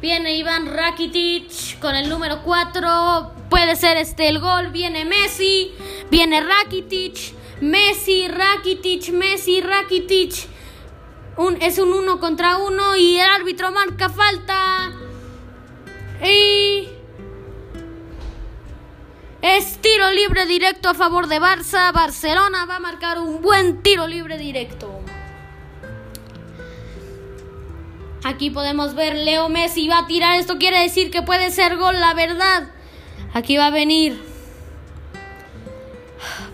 Viene 0.00 0.36
Iván 0.36 0.66
Rakitic 0.66 1.78
con 1.80 1.94
el 1.94 2.08
número 2.08 2.42
4. 2.42 3.32
Puede 3.50 3.74
ser 3.76 3.96
este 3.96 4.28
el 4.28 4.38
gol. 4.38 4.68
Viene 4.68 5.04
Messi. 5.04 5.72
Viene 6.10 6.40
Rakitic. 6.40 7.34
Messi, 7.60 8.28
Rakitic, 8.28 9.10
Messi, 9.12 9.60
Rakitic. 9.60 10.46
Un, 11.36 11.56
es 11.60 11.78
un 11.78 11.92
uno 11.92 12.20
contra 12.20 12.58
uno 12.58 12.96
y 12.96 13.18
el 13.18 13.28
árbitro 13.28 13.72
marca 13.72 14.08
falta. 14.08 14.92
Y 16.22 16.88
es 19.42 19.78
tiro 19.78 20.10
libre 20.10 20.46
directo 20.46 20.88
a 20.88 20.94
favor 20.94 21.28
de 21.28 21.40
Barça. 21.40 21.92
Barcelona 21.92 22.66
va 22.66 22.76
a 22.76 22.80
marcar 22.80 23.18
un 23.18 23.40
buen 23.40 23.82
tiro 23.82 24.06
libre 24.06 24.36
directo. 24.38 25.00
Aquí 28.24 28.50
podemos 28.50 28.94
ver 28.94 29.14
Leo 29.14 29.48
Messi 29.48 29.88
va 29.88 29.98
a 29.98 30.06
tirar. 30.06 30.38
Esto 30.38 30.58
quiere 30.58 30.80
decir 30.80 31.10
que 31.10 31.22
puede 31.22 31.50
ser 31.50 31.76
gol, 31.76 32.00
la 32.00 32.14
verdad. 32.14 32.68
Aquí 33.32 33.56
va 33.56 33.66
a 33.66 33.70
venir. 33.70 34.20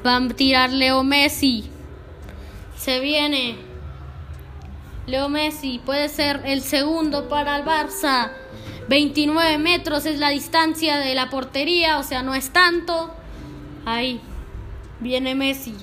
Va 0.06 0.16
a 0.16 0.28
tirar 0.28 0.70
Leo 0.70 1.02
Messi. 1.02 1.70
Se 2.76 3.00
viene. 3.00 3.56
Leo 5.06 5.28
Messi 5.28 5.80
puede 5.84 6.08
ser 6.08 6.42
el 6.44 6.60
segundo 6.60 7.28
para 7.28 7.56
el 7.56 7.64
Barça. 7.64 8.43
29 8.88 9.58
metros 9.58 10.06
es 10.06 10.18
la 10.18 10.30
distancia 10.30 10.98
de 10.98 11.14
la 11.14 11.30
portería, 11.30 11.98
o 11.98 12.02
sea, 12.02 12.22
no 12.22 12.34
es 12.34 12.50
tanto. 12.50 13.14
Ahí 13.84 14.20
viene 15.00 15.34
Messi 15.34 15.74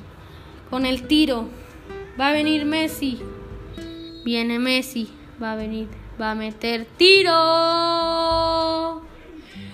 con 0.70 0.86
el 0.86 1.08
tiro. 1.08 1.50
Va 2.20 2.30
a 2.30 2.32
venir 2.32 2.66
Messi. 2.66 3.22
Viene 4.24 4.60
Messi. 4.60 5.10
Va 5.42 5.54
a 5.54 5.56
venir. 5.56 5.88
Va 6.20 6.32
a 6.32 6.36
meter 6.36 6.86
tiro. 6.98 7.32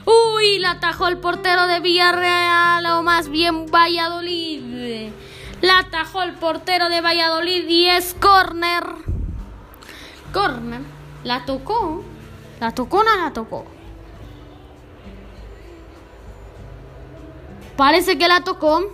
Uy, 0.06 0.60
la 0.60 0.72
atajó 0.72 1.08
el 1.08 1.18
portero 1.18 1.68
de 1.68 1.82
Villarreal 1.82 2.86
o 2.86 3.04
más 3.04 3.30
bien 3.30 3.66
Valladolid. 3.68 5.12
La 5.62 5.80
atajó 5.80 6.24
el 6.24 6.34
portero 6.34 6.90
de 6.90 7.02
Valladolid 7.02 7.68
y 7.68 7.90
es 7.90 8.14
corner. 8.14 8.86
Corner. 10.32 10.82
La 11.24 11.46
tocó. 11.46 12.04
La 12.60 12.74
no 12.76 13.04
la 13.04 13.34
tocó. 13.34 13.66
Parece 17.76 18.18
que 18.18 18.28
la 18.28 18.44
tocó. 18.44 18.92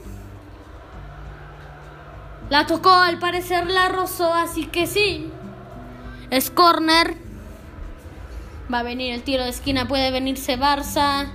La 2.50 2.68
tocó, 2.68 2.92
al 2.92 3.20
parecer 3.20 3.68
la 3.68 3.88
rozó, 3.88 4.34
así 4.34 4.66
que 4.66 4.86
sí. 4.86 5.32
Es 6.30 6.52
corner. 6.52 7.16
Va 8.72 8.80
a 8.80 8.84
venir 8.84 9.14
el 9.14 9.24
tiro 9.24 9.44
de 9.44 9.50
esquina, 9.50 9.88
puede 9.88 10.12
venirse 10.12 10.60
Barça. 10.60 11.30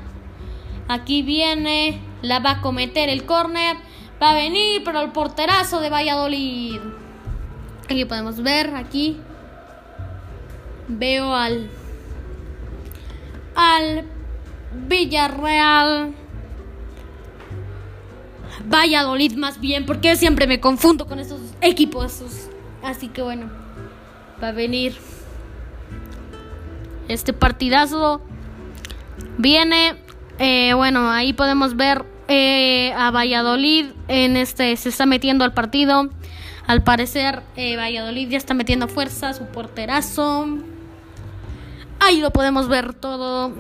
Aquí 0.88 1.22
viene, 1.22 2.02
la 2.20 2.40
va 2.40 2.50
a 2.52 2.60
cometer 2.60 3.08
el 3.08 3.24
corner. 3.24 3.76
Va 4.22 4.30
a 4.30 4.34
venir, 4.34 4.82
pero 4.84 5.00
el 5.00 5.12
porterazo 5.12 5.80
de 5.80 5.88
Valladolid. 5.88 6.80
Aquí 7.84 8.04
podemos 8.04 8.42
ver, 8.42 8.74
aquí. 8.74 9.18
Veo 10.88 11.34
al 11.34 11.70
al 13.58 14.04
Villarreal. 14.86 16.14
Valladolid 18.64 19.34
más 19.36 19.60
bien, 19.60 19.84
porque 19.84 20.14
siempre 20.16 20.46
me 20.46 20.60
confundo 20.60 21.06
con 21.06 21.18
esos 21.18 21.40
equipos. 21.60 22.22
Así 22.82 23.08
que 23.08 23.20
bueno, 23.20 23.50
va 24.42 24.48
a 24.48 24.52
venir 24.52 24.96
este 27.08 27.32
partidazo. 27.32 28.22
Viene, 29.38 29.96
eh, 30.38 30.74
bueno, 30.74 31.10
ahí 31.10 31.32
podemos 31.32 31.74
ver 31.74 32.04
eh, 32.28 32.92
a 32.96 33.10
Valladolid 33.10 33.86
en 34.06 34.36
este, 34.36 34.76
se 34.76 34.88
está 34.88 35.04
metiendo 35.04 35.44
al 35.44 35.52
partido. 35.52 36.10
Al 36.68 36.84
parecer, 36.84 37.42
eh, 37.56 37.76
Valladolid 37.76 38.28
ya 38.28 38.36
está 38.36 38.54
metiendo 38.54 38.86
fuerza, 38.86 39.32
su 39.32 39.46
porterazo. 39.46 40.46
Ahí 42.00 42.20
lo 42.20 42.30
podemos 42.30 42.68
ver 42.68 42.94
todo. 42.94 43.52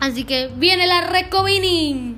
Así 0.00 0.24
que 0.24 0.50
viene 0.56 0.86
la 0.86 1.02
Recovini. 1.02 2.16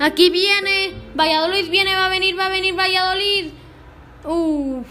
Aquí 0.00 0.30
viene. 0.30 0.92
Valladolid 1.14 1.70
viene, 1.70 1.94
va 1.94 2.06
a 2.06 2.08
venir, 2.08 2.38
va 2.38 2.46
a 2.46 2.48
venir 2.48 2.78
Valladolid. 2.78 3.52
Uf. 4.24 4.86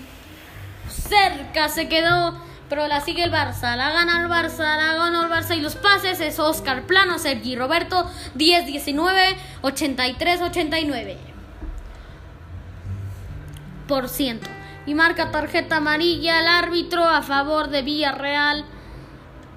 Cerca 0.89 1.69
se 1.69 1.87
quedó. 1.89 2.41
Pero 2.69 2.87
la 2.87 3.01
sigue 3.01 3.23
el 3.23 3.31
Barça. 3.31 3.75
La 3.75 3.91
gana 3.91 4.21
el 4.21 4.29
Barça. 4.29 4.77
La 4.77 4.93
gana 4.95 5.23
el 5.23 5.29
Barça. 5.29 5.57
Y 5.57 5.61
los 5.61 5.75
pases 5.75 6.19
es 6.21 6.39
Oscar 6.39 6.83
Plano, 6.83 7.19
Sergi 7.19 7.55
Roberto. 7.55 8.09
10, 8.35 8.65
19, 8.65 9.37
83, 9.61 10.41
89. 10.41 11.17
Por 13.87 14.09
ciento. 14.09 14.49
Y 14.85 14.95
marca 14.95 15.31
tarjeta 15.31 15.77
amarilla 15.77 16.39
el 16.39 16.47
árbitro 16.47 17.03
a 17.03 17.21
favor 17.21 17.69
de 17.69 17.81
Villarreal. 17.81 18.65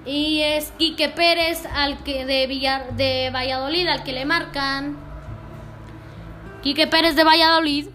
Y 0.07 0.41
es 0.41 0.71
Quique 0.77 1.09
Pérez 1.09 1.65
al 1.65 2.01
que 2.01 2.25
de, 2.25 2.47
Villar, 2.47 2.95
de 2.95 3.29
Valladolid 3.29 3.87
al 3.87 4.03
que 4.03 4.13
le 4.13 4.25
marcan. 4.25 4.95
Quique 6.63 6.87
Pérez 6.87 7.17
de 7.17 7.25
Valladolid. 7.25 7.89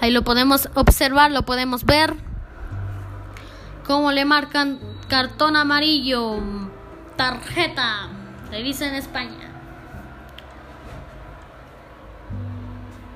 Ahí 0.00 0.12
lo 0.12 0.22
podemos 0.22 0.68
observar, 0.74 1.32
lo 1.32 1.42
podemos 1.42 1.84
ver. 1.84 2.14
Cómo 3.84 4.12
le 4.12 4.24
marcan 4.24 4.78
cartón 5.08 5.56
amarillo. 5.56 6.38
Tarjeta. 7.16 8.08
Se 8.50 8.62
dice 8.62 8.86
en 8.86 8.94
España. 8.94 9.50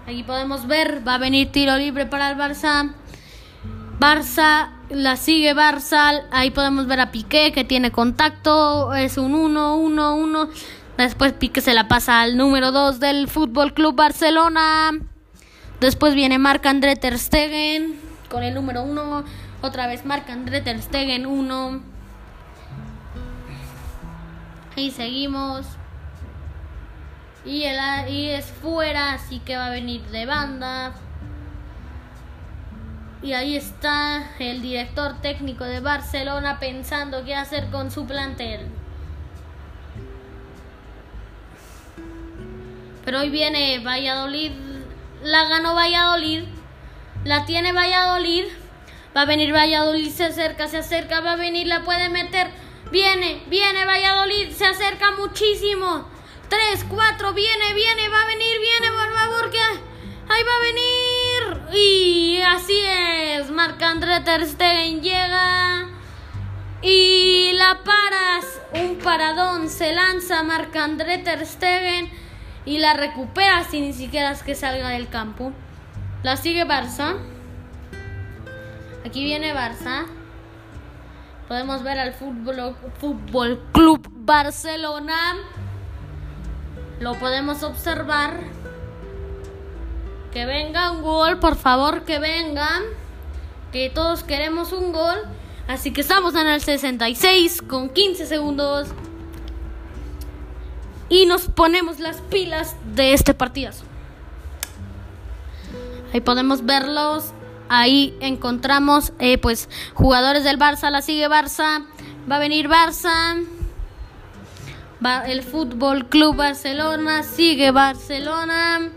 Aquí 0.09 0.25
podemos 0.25 0.67
ver, 0.67 1.07
va 1.07 1.15
a 1.15 1.19
venir 1.19 1.53
tiro 1.53 1.77
libre 1.77 2.07
para 2.07 2.31
el 2.31 2.37
Barça. 2.37 2.93
Barça, 3.99 4.74
la 4.91 5.17
sigue 5.17 5.55
Barça. 5.55 6.25
Ahí 6.31 6.51
podemos 6.51 6.87
ver 6.87 7.01
a 7.01 7.11
Piqué 7.11 7.53
que 7.53 7.65
tiene 7.65 7.91
contacto. 7.91 8.95
Es 8.95 9.19
un 9.19 9.35
1, 9.35 9.77
1, 9.77 10.17
1. 10.17 10.49
Después 10.99 11.33
Piqué 11.33 11.61
se 11.61 11.75
la 11.75 11.89
pasa 11.89 12.21
al 12.21 12.37
número 12.37 12.71
2 12.73 13.01
del 13.01 13.29
Fútbol 13.29 13.75
Club 13.75 13.97
Barcelona. 13.97 14.93
Después 15.81 16.15
viene 16.15 16.39
Marc-André 16.39 16.97
Ter 16.97 17.19
Stegen 17.19 17.99
con 18.29 18.43
el 18.43 18.55
número 18.55 18.83
1. 18.83 19.25
Otra 19.63 19.87
vez 19.87 20.05
Marc-André 20.05 20.61
Ter 20.61 20.81
Stegen 20.81 21.27
1. 21.27 21.81
Y 24.77 24.91
seguimos. 24.91 25.67
Y, 27.45 27.65
el, 27.65 27.79
y 28.09 28.31
es 28.31 28.47
fuera, 28.47 29.13
así 29.13 29.39
que 29.41 29.57
va 29.57 29.67
a 29.67 29.71
venir 29.71 30.03
de 30.07 30.27
banda. 30.27 30.95
Y 33.25 33.33
ahí 33.33 33.57
está 33.57 34.33
el 34.39 34.61
director 34.61 35.23
técnico 35.23 35.65
de 35.65 35.81
Barcelona 35.81 36.61
pensando 36.61 37.25
qué 37.25 37.35
hacer 37.35 37.71
con 37.71 37.91
su 37.91 38.07
plantel. 38.07 38.69
Pero 43.03 43.21
hoy 43.21 43.31
viene 43.31 43.79
Valladolid, 43.79 44.53
la 45.23 45.49
ganó 45.49 45.75
Valladolid, 45.75 46.45
la 47.25 47.47
tiene 47.47 47.73
Valladolid, 47.73 48.45
va 49.17 49.23
a 49.23 49.25
venir 49.25 49.55
Valladolid, 49.55 50.11
se 50.11 50.27
acerca, 50.27 50.69
se 50.69 50.77
acerca, 50.77 51.21
va 51.21 51.33
a 51.33 51.37
venir, 51.37 51.67
la 51.67 51.83
puede 51.83 52.11
meter, 52.11 52.51
Viene, 52.91 53.43
viene 53.49 53.87
Valladolid, 53.87 54.51
se 54.53 54.67
acerca 54.67 55.13
muchísimo. 55.13 56.07
3, 56.49 56.85
4, 56.89 57.33
viene, 57.33 57.75
viene, 57.75 58.09
va 58.09 58.23
a 58.23 58.27
venir, 58.27 58.61
viene, 58.61 58.89
por 58.95 59.13
favor, 59.15 59.51
que 59.51 59.59
ahí 59.59 60.43
va 60.45 60.57
a 60.57 60.61
venir. 60.61 61.14
Y 61.75 62.41
así 62.41 62.79
es, 62.87 63.51
Marc-André 63.51 64.21
Ter 64.21 64.47
Stegen 64.47 65.03
llega 65.03 65.89
y 66.83 67.53
la 67.55 67.81
paras, 67.83 68.61
un 68.73 68.99
paradón, 68.99 69.69
se 69.69 69.93
lanza 69.93 70.43
Marc-André 70.45 71.19
Ter 71.19 71.45
Stegen 71.45 72.11
y 72.65 72.79
la 72.79 72.95
recupera 72.95 73.65
sin 73.65 73.85
ni 73.85 73.93
siquiera 73.93 74.31
es 74.31 74.43
que 74.43 74.55
salga 74.55 74.91
del 74.91 75.09
campo. 75.09 75.53
La 76.23 76.37
sigue 76.37 76.65
Barça. 76.65 77.17
Aquí 79.05 79.25
viene 79.25 79.53
Barça. 79.53 80.07
Podemos 81.49 81.83
ver 81.83 81.99
al 81.99 82.15
fútbol, 82.15 82.77
fútbol 83.01 83.63
Club 83.73 84.09
Barcelona. 84.11 85.37
Lo 87.01 87.15
podemos 87.15 87.63
observar. 87.63 88.64
Que 90.35 90.47
venga 90.47 90.91
un 90.91 91.03
gol, 91.03 91.39
por 91.39 91.55
favor, 91.55 92.03
que 92.03 92.19
vengan. 92.19 92.83
Que 93.71 93.89
todos 93.89 94.25
queremos 94.25 94.73
un 94.73 94.93
gol. 94.93 95.17
Así 95.69 95.93
que 95.93 96.01
estamos 96.01 96.35
en 96.35 96.49
el 96.49 96.61
66 96.61 97.63
con 97.63 97.89
15 97.89 98.27
segundos. 98.27 98.89
Y 101.09 101.27
nos 101.27 101.47
ponemos 101.47 102.01
las 102.01 102.21
pilas 102.21 102.75
de 102.97 103.13
este 103.13 103.33
partidazo. 103.33 103.85
Ahí 106.13 106.21
podemos 106.21 106.67
verlos. 106.67 107.33
Ahí 107.69 108.17
encontramos 108.21 109.13
eh, 109.21 109.39
pues 109.39 109.69
jugadores 109.95 110.43
del 110.43 110.59
Barça. 110.59 110.91
La 110.91 111.01
sigue 111.01 111.29
Barça. 111.29 111.87
Va 112.31 112.37
a 112.37 112.41
venir 112.41 112.69
Barça. 112.69 113.47
Va 115.05 115.29
el 115.29 115.45
Fútbol 115.45 116.09
Club 116.09 116.35
Barcelona. 116.35 117.23
Sigue 117.23 117.71
Barcelona. 117.71 118.91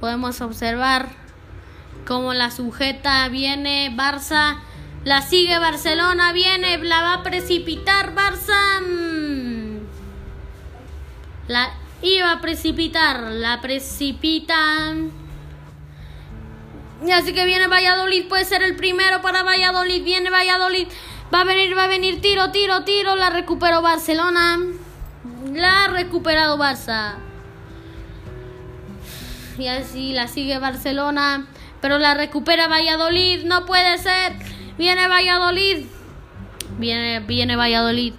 Podemos 0.00 0.40
observar 0.40 1.08
cómo 2.06 2.34
la 2.34 2.50
sujeta 2.50 3.28
viene 3.28 3.94
Barça. 3.96 4.58
La 5.04 5.22
sigue 5.22 5.58
Barcelona. 5.58 6.32
Viene. 6.32 6.78
La 6.78 7.02
va 7.02 7.14
a 7.14 7.22
precipitar 7.22 8.14
Barça. 8.14 8.80
La 11.48 11.70
iba 12.02 12.32
a 12.32 12.40
precipitar. 12.40 13.22
La 13.32 13.60
precipita. 13.60 14.94
Y 17.04 17.12
así 17.12 17.32
que 17.32 17.46
viene 17.46 17.68
Valladolid, 17.68 18.26
puede 18.28 18.44
ser 18.44 18.62
el 18.62 18.74
primero 18.74 19.20
para 19.22 19.42
Valladolid. 19.42 20.02
Viene 20.02 20.30
Valladolid, 20.30 20.88
va 21.32 21.42
a 21.42 21.44
venir, 21.44 21.76
va 21.76 21.84
a 21.84 21.88
venir, 21.88 22.20
tiro, 22.20 22.50
tiro, 22.50 22.82
tiro. 22.84 23.14
La 23.14 23.30
recuperó 23.30 23.82
Barcelona. 23.82 24.58
La 25.52 25.84
ha 25.84 25.88
recuperado 25.88 26.58
Barça. 26.58 27.27
Y 29.58 29.66
así 29.66 30.12
la 30.12 30.28
sigue 30.28 30.58
Barcelona. 30.58 31.46
Pero 31.80 31.98
la 31.98 32.14
recupera 32.14 32.68
Valladolid. 32.68 33.44
No 33.44 33.66
puede 33.66 33.98
ser. 33.98 34.32
Viene 34.76 35.08
Valladolid. 35.08 35.86
Viene, 36.78 37.20
viene 37.20 37.56
Valladolid. 37.56 38.14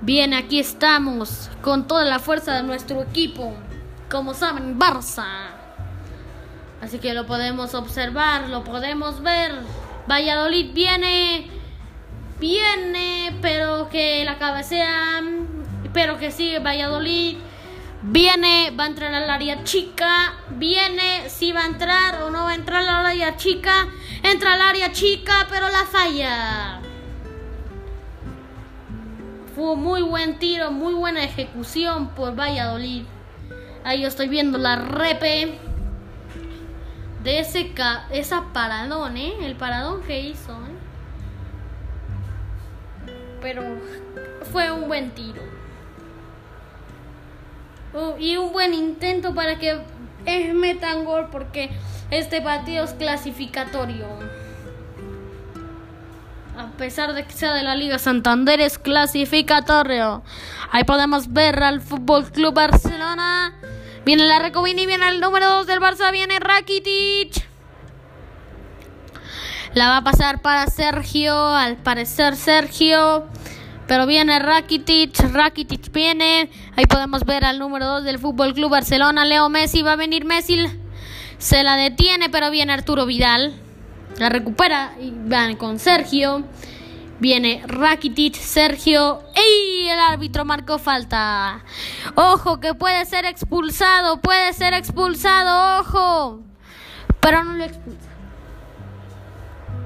Bien, 0.00 0.34
aquí 0.34 0.58
estamos. 0.58 1.50
Con 1.62 1.86
toda 1.86 2.04
la 2.04 2.18
fuerza 2.18 2.54
de 2.54 2.62
nuestro 2.62 3.02
equipo. 3.02 3.54
Como 4.10 4.34
saben, 4.34 4.78
Barça. 4.78 5.58
Así 6.80 6.98
que 6.98 7.12
lo 7.12 7.26
podemos 7.26 7.74
observar, 7.74 8.48
lo 8.48 8.62
podemos 8.62 9.20
ver. 9.22 9.52
Valladolid 10.08 10.72
viene, 10.72 11.50
viene, 12.38 13.36
pero 13.42 13.88
que 13.88 14.24
la 14.24 14.38
cabecea, 14.38 15.20
pero 15.92 16.18
que 16.18 16.30
sigue 16.30 16.60
Valladolid. 16.60 17.36
Viene, 18.02 18.70
va 18.78 18.84
a 18.84 18.86
entrar 18.86 19.12
al 19.12 19.28
área 19.28 19.64
chica. 19.64 20.34
Viene, 20.50 21.28
si 21.28 21.50
va 21.52 21.62
a 21.62 21.66
entrar 21.66 22.22
o 22.22 22.30
no 22.30 22.44
va 22.44 22.50
a 22.50 22.54
entrar 22.54 22.82
al 22.82 23.06
área 23.06 23.36
chica. 23.36 23.88
Entra 24.22 24.54
al 24.54 24.62
área 24.62 24.92
chica, 24.92 25.46
pero 25.50 25.68
la 25.68 25.84
falla. 25.84 26.80
Fue 29.56 29.74
muy 29.74 30.02
buen 30.02 30.38
tiro, 30.38 30.70
muy 30.70 30.94
buena 30.94 31.24
ejecución 31.24 32.10
por 32.10 32.38
Valladolid. 32.38 33.02
Ahí 33.82 34.04
estoy 34.04 34.28
viendo 34.28 34.58
la 34.58 34.76
repe 34.76 35.58
de 37.24 37.40
ese 37.40 37.72
esa 38.10 38.52
paradón, 38.52 39.16
¿eh? 39.16 39.34
El 39.42 39.56
paradón 39.56 40.02
que 40.02 40.20
hizo, 40.20 40.52
¿eh? 40.52 40.78
Pero 43.42 43.62
fue 44.52 44.70
un 44.70 44.86
buen 44.86 45.10
tiro. 45.10 45.57
Oh, 47.94 48.16
y 48.18 48.36
un 48.36 48.52
buen 48.52 48.74
intento 48.74 49.34
para 49.34 49.58
que 49.58 49.80
metan 50.54 51.04
gol 51.04 51.28
porque 51.30 51.70
este 52.10 52.40
partido 52.40 52.84
es 52.84 52.92
clasificatorio. 52.92 54.06
A 56.56 56.70
pesar 56.76 57.14
de 57.14 57.24
que 57.24 57.32
sea 57.32 57.54
de 57.54 57.62
la 57.62 57.74
Liga 57.74 57.98
Santander 57.98 58.60
es 58.60 58.78
clasificatorio. 58.78 60.22
Ahí 60.70 60.84
podemos 60.84 61.32
ver 61.32 61.62
al 61.62 61.80
Fútbol 61.80 62.30
Club 62.30 62.54
Barcelona 62.54 63.54
Viene 64.08 64.24
la 64.24 64.38
Recovini, 64.38 64.86
viene 64.86 65.06
el 65.06 65.20
número 65.20 65.50
2 65.50 65.66
del 65.66 65.80
Barça, 65.80 66.10
viene 66.10 66.38
Rakitic. 66.40 67.46
La 69.74 69.88
va 69.90 69.98
a 69.98 70.02
pasar 70.02 70.40
para 70.40 70.66
Sergio, 70.66 71.36
al 71.54 71.76
parecer 71.76 72.34
Sergio. 72.34 73.26
Pero 73.88 74.04
viene 74.04 74.38
Rakitic, 74.38 75.18
Rakitic 75.32 75.90
viene. 75.90 76.50
Ahí 76.76 76.84
podemos 76.84 77.24
ver 77.24 77.46
al 77.46 77.58
número 77.58 77.86
2 77.86 78.04
del 78.04 78.18
Fútbol 78.18 78.52
Club 78.52 78.70
Barcelona, 78.70 79.24
Leo 79.24 79.48
Messi. 79.48 79.80
Va 79.80 79.92
a 79.92 79.96
venir 79.96 80.26
Messi. 80.26 80.58
Se 81.38 81.62
la 81.62 81.74
detiene, 81.74 82.28
pero 82.28 82.50
viene 82.50 82.74
Arturo 82.74 83.06
Vidal. 83.06 83.54
La 84.18 84.28
recupera 84.28 84.92
y 85.00 85.10
van 85.10 85.56
con 85.56 85.78
Sergio. 85.78 86.44
Viene 87.18 87.62
Rakitic, 87.66 88.34
Sergio 88.34 89.22
y 89.34 89.88
el 89.88 89.98
árbitro 89.98 90.44
marcó 90.44 90.78
falta. 90.78 91.64
Ojo 92.14 92.60
que 92.60 92.74
puede 92.74 93.06
ser 93.06 93.24
expulsado, 93.24 94.20
puede 94.20 94.52
ser 94.52 94.74
expulsado, 94.74 95.80
ojo. 95.80 96.40
Pero 97.20 97.42
no 97.42 97.54
lo 97.54 97.64
expulsa. 97.64 98.08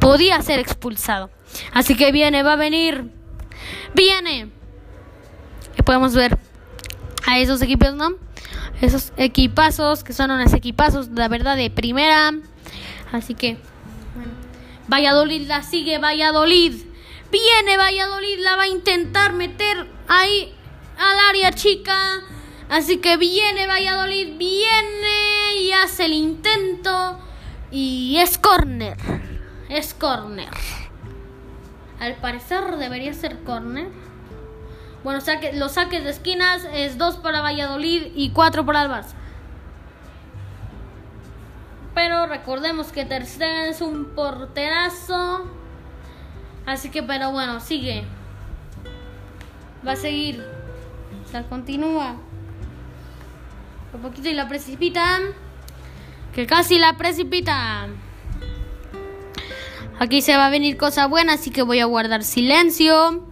Podía 0.01 0.43
ser 0.43 0.59
expulsado. 0.59 1.31
Así 1.73 1.97
que 1.97 2.11
viene, 2.11 2.43
va 2.43 2.55
a 2.55 2.57
venir. 2.57 3.22
Viene. 3.95 4.51
Y 5.79 5.83
podemos 5.83 6.15
ver 6.15 6.39
a 7.27 7.39
esos 7.39 7.63
equipos, 7.63 7.95
¿no? 7.95 8.11
Esos 8.81 9.13
equipazos 9.17 10.03
que 10.05 10.13
son 10.13 10.31
unos 10.31 10.53
equipazos, 10.55 11.09
la 11.11 11.29
verdad, 11.29 11.57
de 11.57 11.71
primera. 11.71 12.33
Así 13.13 13.35
que. 13.35 13.59
Valladolid 14.89 15.47
la 15.47 15.63
sigue, 15.63 15.99
Valladolid. 15.99 16.75
Viene 17.31 17.77
Valladolid, 17.77 18.39
la 18.41 18.57
va 18.57 18.65
a 18.65 18.69
intentar 18.69 19.33
meter 19.33 19.87
ahí 20.09 20.53
al 20.99 21.19
área 21.31 21.53
chica. 21.53 22.21
Así 22.69 22.99
que 22.99 23.17
viene 23.17 23.67
Valladolid, 23.67 24.37
viene 24.37 25.61
y 25.61 25.73
hace 25.73 26.07
el 26.07 26.13
intento. 26.13 27.19
Y 27.71 28.17
es 28.19 28.37
corner. 28.39 28.97
Es 29.69 29.95
corner. 29.95 30.51
Al 32.03 32.17
parecer 32.17 32.79
debería 32.79 33.15
ser 33.15 33.45
corner. 33.45 33.87
Bueno, 35.05 35.21
los 35.55 35.73
saques 35.73 36.03
de 36.03 36.11
esquinas 36.11 36.67
es 36.73 36.99
dos 36.99 37.17
para 37.17 37.43
Valladolid 37.43 38.09
y 38.17 38.31
cuatro 38.31 38.67
para 38.67 38.83
el 38.83 38.91
Barça. 38.91 39.15
Pero 41.95 42.27
recordemos 42.27 42.91
que 42.91 43.05
Ter 43.05 43.23
es 43.23 43.81
un 43.81 44.07
porterazo. 44.17 45.49
Así 46.67 46.91
que, 46.91 47.05
pero 47.05 47.31
bueno, 47.31 47.61
sigue. 47.61 48.03
Va 49.87 49.93
a 49.93 49.97
seguir. 49.97 50.45
O 51.25 51.29
sea, 51.29 51.45
continúa. 51.45 52.17
Un 53.95 54.03
poquito 54.03 54.29
y 54.29 54.35
la 54.35 54.49
precipita. 54.49 55.21
Que 56.35 56.49
casi 56.49 56.81
la 56.81 56.97
precipita. 56.97 57.87
Aquí 60.03 60.21
se 60.21 60.37
va 60.37 60.47
a 60.47 60.51
venir 60.51 60.79
cosa 60.79 61.07
buena, 61.07 61.35
así 61.35 61.51
que 61.51 61.63
voy 61.63 61.79
a 61.79 61.85
guardar 61.85 62.25
silencio. 62.25 63.23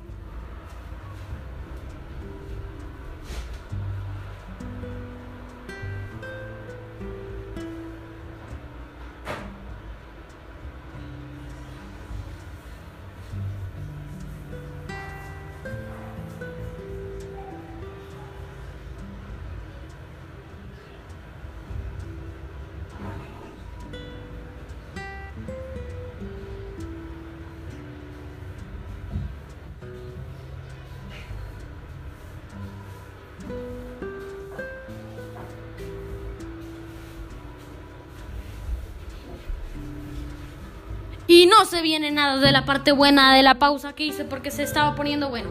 No 41.61 41.66
se 41.66 41.83
viene 41.83 42.11
nada 42.11 42.38
de 42.38 42.53
la 42.53 42.64
parte 42.64 42.90
buena 42.90 43.35
de 43.35 43.42
la 43.42 43.59
pausa 43.59 43.92
que 43.92 44.07
hice 44.07 44.25
porque 44.25 44.51
se 44.51 44.62
estaba 44.62 44.94
poniendo 44.94 45.29
bueno. 45.29 45.51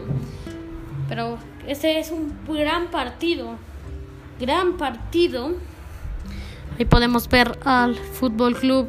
Pero 1.08 1.38
este 1.68 2.00
es 2.00 2.10
un 2.10 2.36
gran 2.48 2.88
partido. 2.88 3.56
Gran 4.40 4.76
partido. 4.76 5.52
Ahí 6.76 6.84
podemos 6.84 7.28
ver 7.28 7.56
al 7.64 7.94
Fútbol 7.94 8.56
Club. 8.56 8.88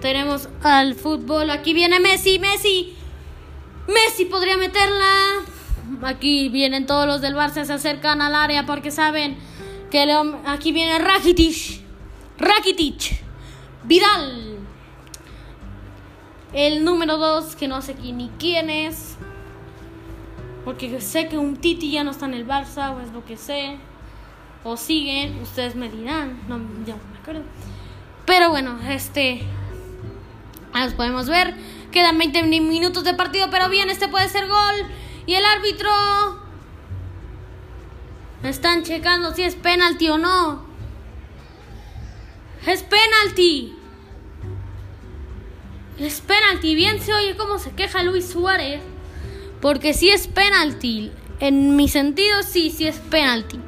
Tenemos 0.00 0.48
al 0.62 0.94
fútbol. 0.94 1.50
Aquí 1.50 1.74
viene 1.74 1.98
Messi, 1.98 2.38
Messi. 2.38 2.94
Messi 3.88 4.24
podría 4.26 4.56
meterla. 4.56 5.10
Aquí 6.02 6.48
vienen 6.48 6.86
todos 6.86 7.08
los 7.08 7.20
del 7.20 7.34
Barça, 7.34 7.64
se 7.64 7.72
acercan 7.72 8.22
al 8.22 8.36
área 8.36 8.66
porque 8.66 8.92
saben 8.92 9.36
que 9.90 10.06
aquí 10.46 10.70
viene 10.70 11.00
Rakitic. 11.00 11.82
Rakitic. 12.38 13.20
Vidal. 13.82 14.59
El 16.52 16.84
número 16.84 17.16
2, 17.16 17.54
que 17.56 17.68
no 17.68 17.80
sé 17.80 17.94
ni 17.94 18.30
quién 18.38 18.70
es. 18.70 19.16
Porque 20.64 21.00
sé 21.00 21.28
que 21.28 21.38
un 21.38 21.56
Titi 21.56 21.90
ya 21.90 22.04
no 22.04 22.10
está 22.10 22.26
en 22.26 22.34
el 22.34 22.46
Barça, 22.46 22.94
o 22.94 23.00
es 23.00 23.12
lo 23.12 23.24
que 23.24 23.36
sé. 23.36 23.76
O 24.64 24.76
siguen, 24.76 25.40
ustedes 25.42 25.74
me 25.74 25.88
dirán. 25.88 26.40
No, 26.48 26.58
ya 26.84 26.96
no 26.96 27.02
me 27.12 27.18
acuerdo. 27.20 27.42
Pero 28.26 28.50
bueno, 28.50 28.78
este. 28.88 29.42
Los 30.74 30.94
podemos 30.94 31.28
ver. 31.28 31.54
Quedan 31.92 32.18
20 32.18 32.42
minutos 32.44 33.04
de 33.04 33.14
partido, 33.14 33.48
pero 33.50 33.68
bien, 33.68 33.88
este 33.90 34.08
puede 34.08 34.28
ser 34.28 34.48
gol. 34.48 34.86
Y 35.26 35.34
el 35.34 35.44
árbitro. 35.44 35.90
Están 38.42 38.82
checando 38.82 39.34
si 39.34 39.42
es 39.42 39.54
penalti 39.54 40.08
o 40.08 40.18
no. 40.18 40.64
Es 42.66 42.82
penalti. 42.82 43.79
Es 46.00 46.22
penalti. 46.22 46.74
Bien 46.74 47.00
se 47.00 47.12
oye 47.12 47.36
cómo 47.36 47.58
se 47.58 47.72
queja 47.72 48.02
Luis 48.02 48.26
Suárez. 48.26 48.80
Porque 49.60 49.92
si 49.94 50.08
es 50.08 50.26
penalti. 50.26 51.12
En 51.38 51.76
mi 51.76 51.88
sentido, 51.88 52.42
sí, 52.42 52.70
sí 52.70 52.86
es 52.86 52.96
penalti. 52.98 53.60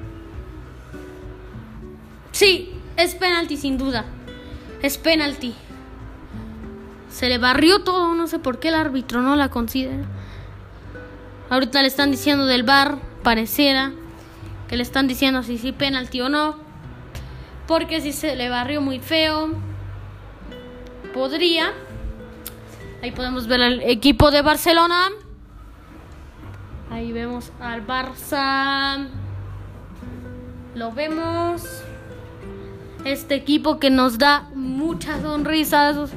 Sí, 2.33 2.71
es 2.97 3.15
penalti 3.15 3.57
sin 3.57 3.79
duda. 3.79 4.05
Es 4.83 4.99
penalti. 4.99 5.55
Se 7.11 7.29
le 7.29 7.39
barrió 7.39 7.83
todo, 7.83 8.15
no 8.15 8.27
sé 8.27 8.39
por 8.39 8.59
qué 8.59 8.69
el 8.69 8.75
árbitro 8.75 9.21
no 9.21 9.37
la 9.37 9.51
considera. 9.51 10.05
Ahorita 11.51 11.83
le 11.83 11.89
están 11.89 12.11
diciendo 12.11 12.47
del 12.47 12.63
bar, 12.63 12.99
pareciera 13.23 13.93
que 14.69 14.77
le 14.77 14.83
están 14.83 15.07
diciendo 15.07 15.43
si 15.43 15.59
sí 15.59 15.73
penalti 15.73 16.23
o 16.23 16.31
no. 16.31 16.57
Porque 17.67 18.01
si 18.01 18.13
se 18.13 18.37
le 18.37 18.49
barrió 18.49 18.81
muy 18.81 19.01
feo, 19.01 19.51
podría. 21.13 21.73
Ahí 23.03 23.11
podemos 23.11 23.49
ver 23.49 23.61
al 23.61 23.81
equipo 23.83 24.31
de 24.31 24.43
Barcelona. 24.43 25.09
Ahí 26.89 27.11
vemos 27.11 27.51
al 27.61 27.85
Barça. 27.85 29.09
Lo 30.77 30.93
vemos. 30.93 31.65
Este 33.05 33.35
equipo 33.35 33.81
que 33.81 33.91
nos 33.91 34.19
da 34.19 34.49
muchas 34.55 35.23
sonrisas 35.23 36.13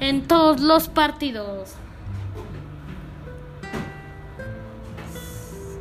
en 0.00 0.26
todos 0.26 0.60
los 0.60 0.88
partidos. 0.88 1.74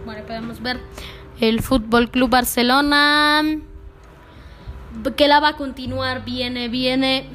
Bueno, 0.05 0.23
podemos 0.27 0.61
ver 0.61 0.79
el 1.39 1.63
Fútbol 1.63 2.11
Club 2.11 2.29
Barcelona 2.29 3.41
que 5.15 5.27
la 5.27 5.39
va 5.39 5.49
a 5.49 5.55
continuar. 5.55 6.23
Viene, 6.23 6.67
viene 6.67 7.27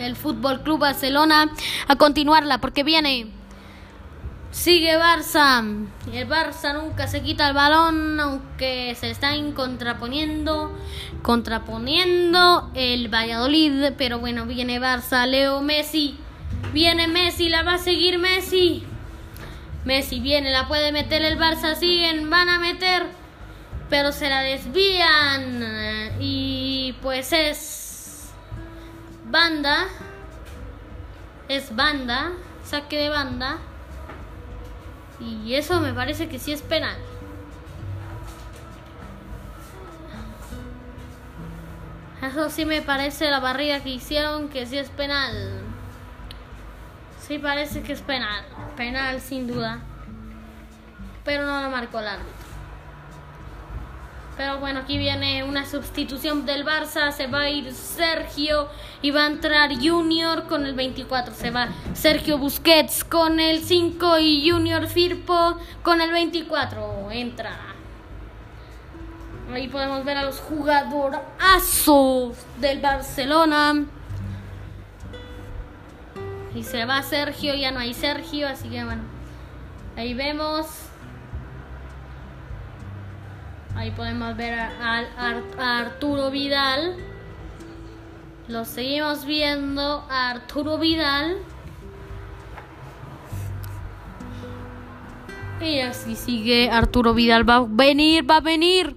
el 0.00 0.16
Fútbol 0.16 0.62
Club 0.62 0.80
Barcelona 0.80 1.50
a 1.86 1.96
continuarla 1.96 2.58
porque 2.58 2.82
viene. 2.82 3.30
Sigue 4.50 4.98
Barça. 4.98 5.62
El 6.12 6.28
Barça 6.28 6.74
nunca 6.74 7.06
se 7.06 7.22
quita 7.22 7.48
el 7.48 7.54
balón, 7.54 8.18
aunque 8.18 8.96
se 8.98 9.10
está 9.10 9.30
contraponiendo, 9.54 10.76
contraponiendo 11.22 12.68
el 12.74 13.08
Valladolid. 13.08 13.92
Pero 13.96 14.18
bueno, 14.18 14.46
viene 14.46 14.80
Barça, 14.80 15.24
Leo 15.26 15.60
Messi. 15.62 16.18
Viene 16.72 17.06
Messi, 17.06 17.48
la 17.48 17.62
va 17.62 17.74
a 17.74 17.78
seguir 17.78 18.18
Messi. 18.18 18.82
Messi 19.84 20.18
viene, 20.18 20.50
la 20.50 20.66
puede 20.66 20.90
meter 20.90 21.22
el 21.22 21.38
Barça, 21.38 21.76
siguen, 21.76 22.28
van 22.28 22.48
a 22.48 22.58
meter. 22.58 23.06
Pero 23.88 24.10
se 24.10 24.28
la 24.28 24.40
desvían. 24.42 26.16
Y 26.18 26.96
pues 27.02 27.32
es 27.32 27.79
banda. 29.30 29.86
Es 31.48 31.74
banda. 31.74 32.32
Saque 32.64 32.96
de 32.96 33.08
banda. 33.08 33.58
Y 35.20 35.54
eso 35.54 35.80
me 35.80 35.92
parece 35.92 36.28
que 36.28 36.38
sí 36.38 36.52
es 36.52 36.62
penal. 36.62 36.96
Eso 42.22 42.50
sí 42.50 42.66
me 42.66 42.82
parece 42.82 43.30
la 43.30 43.40
barriga 43.40 43.80
que 43.80 43.88
hicieron 43.88 44.48
que 44.50 44.66
sí 44.66 44.76
es 44.76 44.90
penal. 44.90 45.62
Sí 47.26 47.38
parece 47.38 47.82
que 47.82 47.92
es 47.92 48.02
penal. 48.02 48.44
Penal 48.76 49.20
sin 49.20 49.46
duda. 49.46 49.80
Pero 51.24 51.46
no 51.46 51.62
lo 51.62 51.70
marcó 51.70 52.00
el. 52.00 52.39
Pero 54.40 54.56
bueno, 54.58 54.80
aquí 54.80 54.96
viene 54.96 55.44
una 55.44 55.66
sustitución 55.66 56.46
del 56.46 56.64
Barça. 56.64 57.12
Se 57.12 57.26
va 57.26 57.40
a 57.42 57.50
ir 57.50 57.70
Sergio 57.74 58.68
y 59.02 59.10
va 59.10 59.24
a 59.24 59.26
entrar 59.26 59.68
Junior 59.74 60.44
con 60.44 60.64
el 60.64 60.72
24. 60.72 61.34
Se 61.34 61.50
va 61.50 61.68
Sergio 61.92 62.38
Busquets 62.38 63.04
con 63.04 63.38
el 63.38 63.62
5 63.62 64.18
y 64.18 64.50
Junior 64.50 64.86
Firpo 64.86 65.58
con 65.82 66.00
el 66.00 66.10
24. 66.10 67.10
Entra. 67.10 67.54
Ahí 69.52 69.68
podemos 69.68 70.02
ver 70.06 70.16
a 70.16 70.22
los 70.22 70.40
jugadorazos 70.40 72.38
del 72.60 72.80
Barcelona. 72.80 73.84
Y 76.54 76.62
se 76.62 76.86
va 76.86 77.02
Sergio, 77.02 77.52
ya 77.54 77.72
no 77.72 77.80
hay 77.80 77.92
Sergio, 77.92 78.48
así 78.48 78.70
que 78.70 78.82
bueno. 78.84 79.02
Ahí 79.98 80.14
vemos 80.14 80.89
Ahí 83.76 83.90
podemos 83.92 84.36
ver 84.36 84.58
a, 84.58 85.04
Arturo 85.58 86.30
Vidal. 86.30 86.96
Lo 88.48 88.64
seguimos 88.64 89.24
viendo 89.24 90.04
a 90.10 90.30
Arturo 90.30 90.78
Vidal. 90.78 91.36
Y 95.60 95.80
así 95.80 96.16
sigue 96.16 96.70
Arturo 96.70 97.14
Vidal. 97.14 97.48
Va 97.48 97.56
a 97.56 97.66
venir, 97.66 98.28
va 98.28 98.36
a 98.36 98.40
venir. 98.40 98.96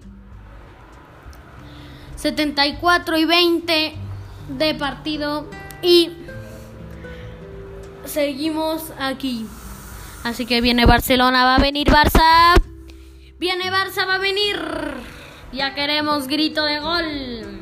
74 2.16 3.18
y 3.18 3.26
20 3.26 3.96
de 4.58 4.76
partido. 4.76 5.48
Y 5.82 6.12
seguimos 8.06 8.92
aquí. 9.00 9.46
Así 10.24 10.46
que 10.46 10.62
viene 10.62 10.86
Barcelona, 10.86 11.44
va 11.44 11.56
a 11.56 11.60
venir 11.60 11.88
Barça. 11.88 12.73
Viene 13.44 13.70
Barça, 13.70 14.08
va 14.08 14.16
a 14.16 14.20
venir. 14.20 14.56
Ya 15.52 15.74
queremos 15.74 16.30
grito 16.30 16.64
de 16.64 16.80
gol. 16.80 17.62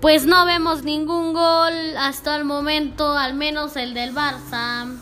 Pues 0.00 0.26
no 0.26 0.44
vemos 0.46 0.82
ningún 0.82 1.32
gol 1.32 1.96
hasta 1.96 2.34
el 2.34 2.44
momento, 2.44 3.16
al 3.16 3.34
menos 3.34 3.76
el 3.76 3.94
del 3.94 4.12
Barça. 4.12 4.92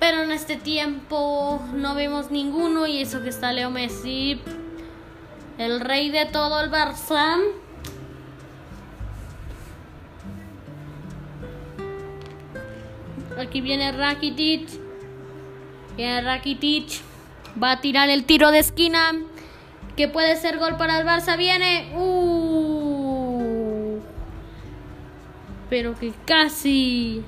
Pero 0.00 0.24
en 0.24 0.32
este 0.32 0.56
tiempo 0.56 1.62
no 1.72 1.94
vemos 1.94 2.32
ninguno 2.32 2.88
y 2.88 3.02
eso 3.02 3.22
que 3.22 3.28
está 3.28 3.52
Leo 3.52 3.70
Messi, 3.70 4.42
el 5.58 5.78
rey 5.78 6.10
de 6.10 6.26
todo 6.26 6.60
el 6.60 6.72
Barça. 6.72 7.38
Aquí 13.40 13.60
viene 13.60 13.92
Rakitic. 13.92 14.68
Viene 15.96 16.20
Rakitic. 16.20 17.00
Va 17.60 17.72
a 17.72 17.80
tirar 17.80 18.10
el 18.10 18.24
tiro 18.24 18.50
de 18.50 18.58
esquina. 18.58 19.12
Que 19.96 20.08
puede 20.08 20.36
ser 20.36 20.58
gol 20.58 20.76
para 20.76 20.98
el 20.98 21.06
Barça. 21.06 21.36
Viene. 21.36 21.92
Uh. 21.96 23.98
Pero 25.68 25.98
que 25.98 26.12
casi. 26.26 27.24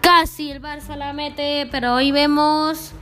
Casi 0.00 0.50
el 0.50 0.62
Barça 0.62 0.96
la 0.96 1.12
mete. 1.12 1.68
Pero 1.70 1.94
hoy 1.94 2.12
vemos. 2.12 2.92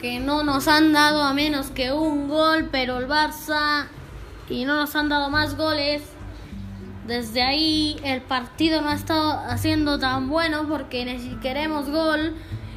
Que 0.00 0.18
no 0.18 0.42
nos 0.42 0.66
han 0.66 0.92
dado 0.92 1.22
a 1.22 1.32
menos 1.32 1.70
que 1.70 1.92
un 1.92 2.28
gol. 2.28 2.68
Pero 2.72 2.98
el 2.98 3.06
Barça. 3.06 3.86
Y 4.48 4.64
no 4.64 4.74
nos 4.74 4.96
han 4.96 5.08
dado 5.08 5.30
más 5.30 5.56
goles. 5.56 6.02
Desde 7.10 7.42
ahí 7.42 7.96
el 8.04 8.20
partido 8.20 8.82
no 8.82 8.90
ha 8.90 8.94
estado 8.94 9.32
haciendo 9.48 9.98
tan 9.98 10.28
bueno 10.28 10.68
porque 10.68 11.18
queremos 11.42 11.90
gol, 11.90 12.36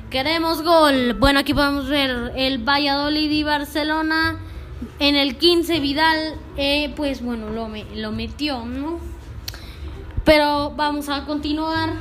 Queremos 0.09 0.63
gol. 0.63 1.13
Bueno, 1.13 1.39
aquí 1.41 1.53
podemos 1.53 1.87
ver 1.87 2.31
el 2.35 2.57
Valladolid 2.57 3.29
y 3.29 3.43
Barcelona. 3.43 4.39
En 4.97 5.15
el 5.15 5.37
15 5.37 5.79
Vidal, 5.79 6.33
eh, 6.57 6.91
pues 6.95 7.21
bueno, 7.21 7.51
lo, 7.51 7.69
lo 7.93 8.11
metió, 8.11 8.65
¿no? 8.65 8.97
Pero 10.25 10.71
vamos 10.71 11.09
a 11.09 11.25
continuar 11.25 11.91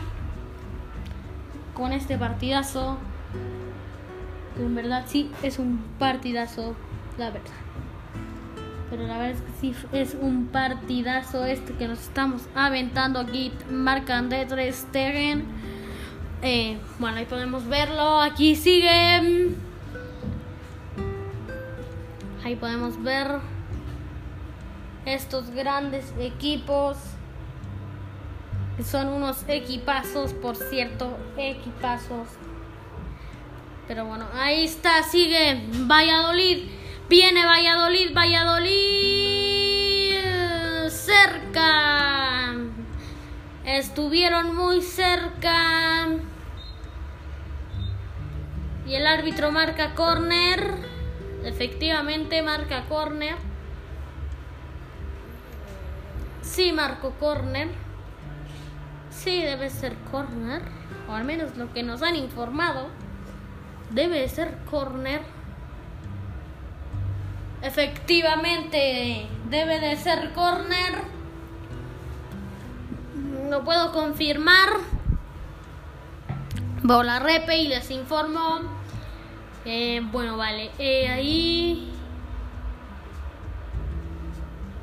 con 1.75 1.93
este 1.93 2.17
partidazo. 2.17 2.97
En 4.59 4.75
verdad 4.75 5.05
sí 5.07 5.31
es 5.43 5.59
un 5.59 5.85
partidazo, 5.99 6.75
la 7.19 7.29
verdad. 7.29 7.62
Pero 8.93 9.07
la 9.07 9.17
verdad 9.17 9.31
es 9.31 9.41
que 9.41 9.53
sí 9.59 9.75
es 9.93 10.15
un 10.21 10.49
partidazo 10.49 11.47
este 11.47 11.73
que 11.73 11.89
nos 11.89 11.99
estamos 11.99 12.43
aventando 12.55 13.21
aquí. 13.21 13.51
Marcan 13.71 14.29
de 14.29 14.45
tres 14.45 14.85
Stegen. 14.87 15.47
Eh, 16.43 16.77
bueno, 16.99 17.17
ahí 17.17 17.25
podemos 17.25 17.67
verlo. 17.67 18.21
Aquí 18.21 18.55
sigue. 18.55 19.55
Ahí 22.45 22.55
podemos 22.57 23.03
ver 23.03 23.39
estos 25.07 25.49
grandes 25.49 26.13
equipos. 26.19 26.99
Son 28.85 29.09
unos 29.09 29.43
equipazos, 29.49 30.35
por 30.35 30.55
cierto, 30.55 31.17
equipazos. 31.39 32.29
Pero 33.89 34.05
bueno, 34.05 34.27
ahí 34.35 34.65
está, 34.65 35.03
sigue 35.03 35.67
Valladolid. 35.87 36.82
Viene 37.09 37.45
Valladolid, 37.45 38.15
Valladolid. 38.15 39.43
Cerca. 40.89 42.55
Estuvieron 43.65 44.55
muy 44.55 44.83
cerca. 44.83 46.09
Y 48.87 48.95
el 48.95 49.07
árbitro 49.07 49.53
marca 49.53 49.95
corner. 49.95 50.75
Efectivamente 51.45 52.43
marca 52.43 52.85
corner. 52.89 53.37
Sí, 56.43 56.73
marco 56.73 57.13
corner. 57.19 57.69
Sí, 59.11 59.43
debe 59.43 59.71
ser 59.71 59.95
corner. 60.11 60.63
O 61.09 61.15
al 61.15 61.25
menos 61.25 61.57
lo 61.57 61.73
que 61.73 61.83
nos 61.83 62.03
han 62.03 62.17
informado. 62.17 62.89
Debe 63.91 64.29
ser 64.29 64.59
corner. 64.71 65.23
Efectivamente, 67.63 69.29
debe 69.49 69.79
de 69.79 69.97
ser 69.97 70.33
corner. 70.33 70.95
Lo 73.49 73.63
puedo 73.63 73.93
confirmar. 73.93 74.69
Bola 76.83 77.21
repe 77.21 77.57
y 77.59 77.69
les 77.69 77.89
informo. 77.93 78.61
Eh, 79.65 80.01
bueno, 80.11 80.37
vale. 80.37 80.73
Eh, 80.79 81.09
ahí. 81.09 81.93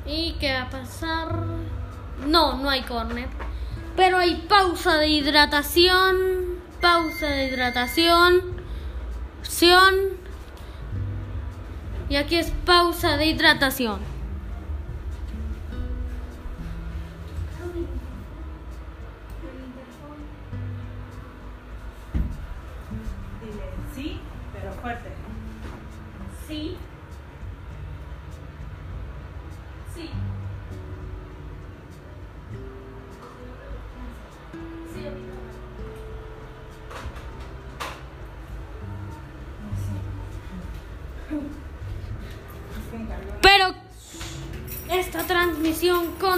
¿Y 0.06 0.32
qué 0.40 0.54
va 0.54 0.62
a 0.62 0.70
pasar? 0.70 1.44
No, 2.26 2.56
no 2.56 2.70
hay 2.70 2.82
corner. 2.82 3.28
Pero 3.94 4.18
hay 4.18 4.36
pausa 4.48 4.96
de 4.96 5.08
hidratación. 5.08 6.60
Pausa 6.80 7.26
de 7.26 7.48
hidratación. 7.48 8.60
Y 12.10 12.16
aquí 12.16 12.34
es 12.34 12.50
pausa 12.66 13.16
de 13.16 13.26
hidratación. 13.26 14.00
Dile 23.40 23.62
sí, 23.94 24.20
pero 24.52 24.72
fuerte. 24.72 25.08
Sí. 26.48 26.76
Sí. 26.76 26.76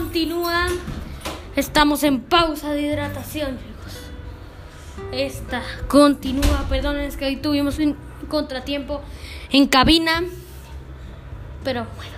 Continúa. 0.03 0.67
Estamos 1.55 2.03
en 2.03 2.21
pausa 2.21 2.73
de 2.73 2.83
hidratación, 2.83 3.57
chicos. 3.59 4.01
Esta 5.13 5.63
continúa. 5.87 6.67
Perdonen, 6.69 7.03
es 7.03 7.17
que 7.17 7.27
ahí 7.27 7.37
tuvimos 7.37 7.79
un 7.79 7.97
contratiempo 8.29 9.01
en 9.51 9.69
cabina. 9.69 10.25
Pero 11.63 11.87
bueno. 11.97 12.17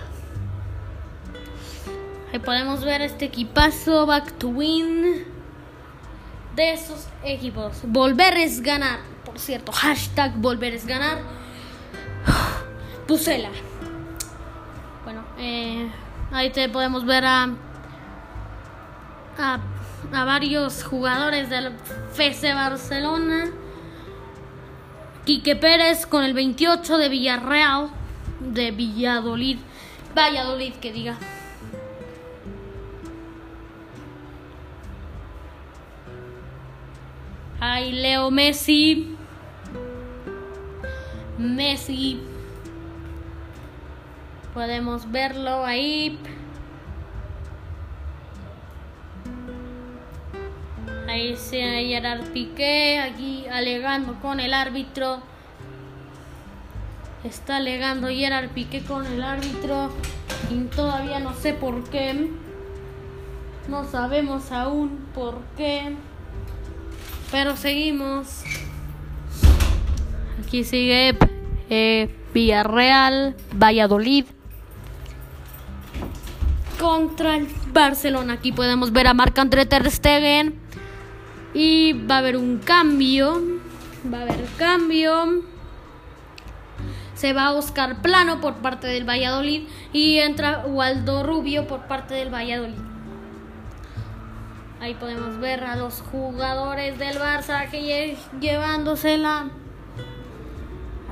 Ahí 2.33 2.39
podemos 2.39 2.83
ver 2.83 3.01
este 3.01 3.25
equipazo 3.25 4.07
Back 4.07 4.31
to 4.39 4.47
Win 4.47 5.23
de 6.55 6.73
esos 6.73 7.07
equipos. 7.23 7.81
Volver 7.83 8.35
es 8.37 8.61
ganar. 8.61 8.99
Por 9.23 9.37
cierto, 9.37 9.71
hashtag 9.71 10.35
volver 10.37 10.73
es 10.73 10.87
ganar. 10.87 11.19
Pusela. 13.07 13.51
Bueno, 15.03 15.23
eh, 15.37 15.87
ahí 16.31 16.49
te 16.49 16.67
podemos 16.67 17.05
ver 17.05 17.23
a, 17.25 17.55
a, 19.37 19.59
varios 20.11 20.83
jugadores 20.83 21.49
del 21.49 21.73
FC 22.13 22.53
Barcelona. 22.53 23.51
Quique 25.25 25.55
Pérez 25.55 26.05
con 26.05 26.23
el 26.23 26.33
28 26.33 26.97
de 26.97 27.09
Villarreal, 27.09 27.89
de 28.39 28.71
Valladolid, 28.71 29.57
Valladolid 30.15 30.73
que 30.75 30.91
diga. 30.91 31.17
Ahí 37.59 37.91
Leo 37.91 38.29
Messi. 38.29 39.15
Messi. 41.39 42.21
Podemos 44.53 45.11
verlo 45.11 45.65
ahí. 45.65 46.19
Ahí 51.15 51.37
se 51.37 51.61
Gerard 51.87 52.25
Piqué, 52.33 52.99
aquí 52.99 53.45
alegando 53.49 54.15
con 54.15 54.41
el 54.41 54.53
árbitro. 54.53 55.21
Está 57.23 57.55
alegando 57.55 58.09
Gerard 58.09 58.49
Piqué 58.49 58.81
con 58.81 59.05
el 59.05 59.23
árbitro. 59.23 59.91
Y 60.51 60.65
todavía 60.75 61.21
no 61.21 61.33
sé 61.33 61.53
por 61.53 61.89
qué. 61.89 62.31
No 63.69 63.85
sabemos 63.85 64.51
aún 64.51 65.07
por 65.15 65.39
qué. 65.55 65.95
Pero 67.31 67.55
seguimos. 67.55 68.43
Aquí 70.45 70.65
sigue 70.65 71.17
eh, 71.69 72.13
Villarreal, 72.33 73.37
Valladolid. 73.53 74.25
Contra 76.77 77.37
el 77.37 77.47
Barcelona. 77.71 78.33
Aquí 78.33 78.51
podemos 78.51 78.91
ver 78.91 79.07
a 79.07 79.13
Marc 79.13 79.39
André 79.39 79.65
Ter 79.65 79.89
Stegen. 79.89 80.64
Y 81.55 81.93
va 81.93 82.15
a 82.15 82.17
haber 82.17 82.35
un 82.35 82.57
cambio. 82.57 83.41
Va 84.13 84.19
a 84.19 84.21
haber 84.23 84.45
cambio. 84.57 85.41
Se 87.15 87.31
va 87.31 87.53
Oscar 87.53 88.01
Plano 88.01 88.41
por 88.41 88.55
parte 88.55 88.87
del 88.87 89.07
Valladolid. 89.07 89.63
Y 89.93 90.19
entra 90.19 90.65
Waldo 90.67 91.23
Rubio 91.23 91.65
por 91.65 91.87
parte 91.87 92.13
del 92.13 92.31
Valladolid. 92.31 92.75
Ahí 94.81 94.95
podemos 94.95 95.39
ver 95.39 95.63
a 95.63 95.77
los 95.77 96.01
jugadores 96.01 96.99
del 96.99 97.17
Barça 97.17 97.69
que 97.71 98.17
llevándosela. 98.41 99.49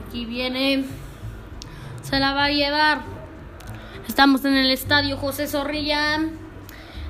Aquí 0.05 0.25
viene. 0.25 0.83
Se 2.01 2.19
la 2.19 2.33
va 2.33 2.45
a 2.45 2.51
llevar. 2.51 3.01
Estamos 4.09 4.43
en 4.43 4.57
el 4.57 4.69
estadio 4.71 5.15
José 5.15 5.47
Zorrilla. 5.47 6.19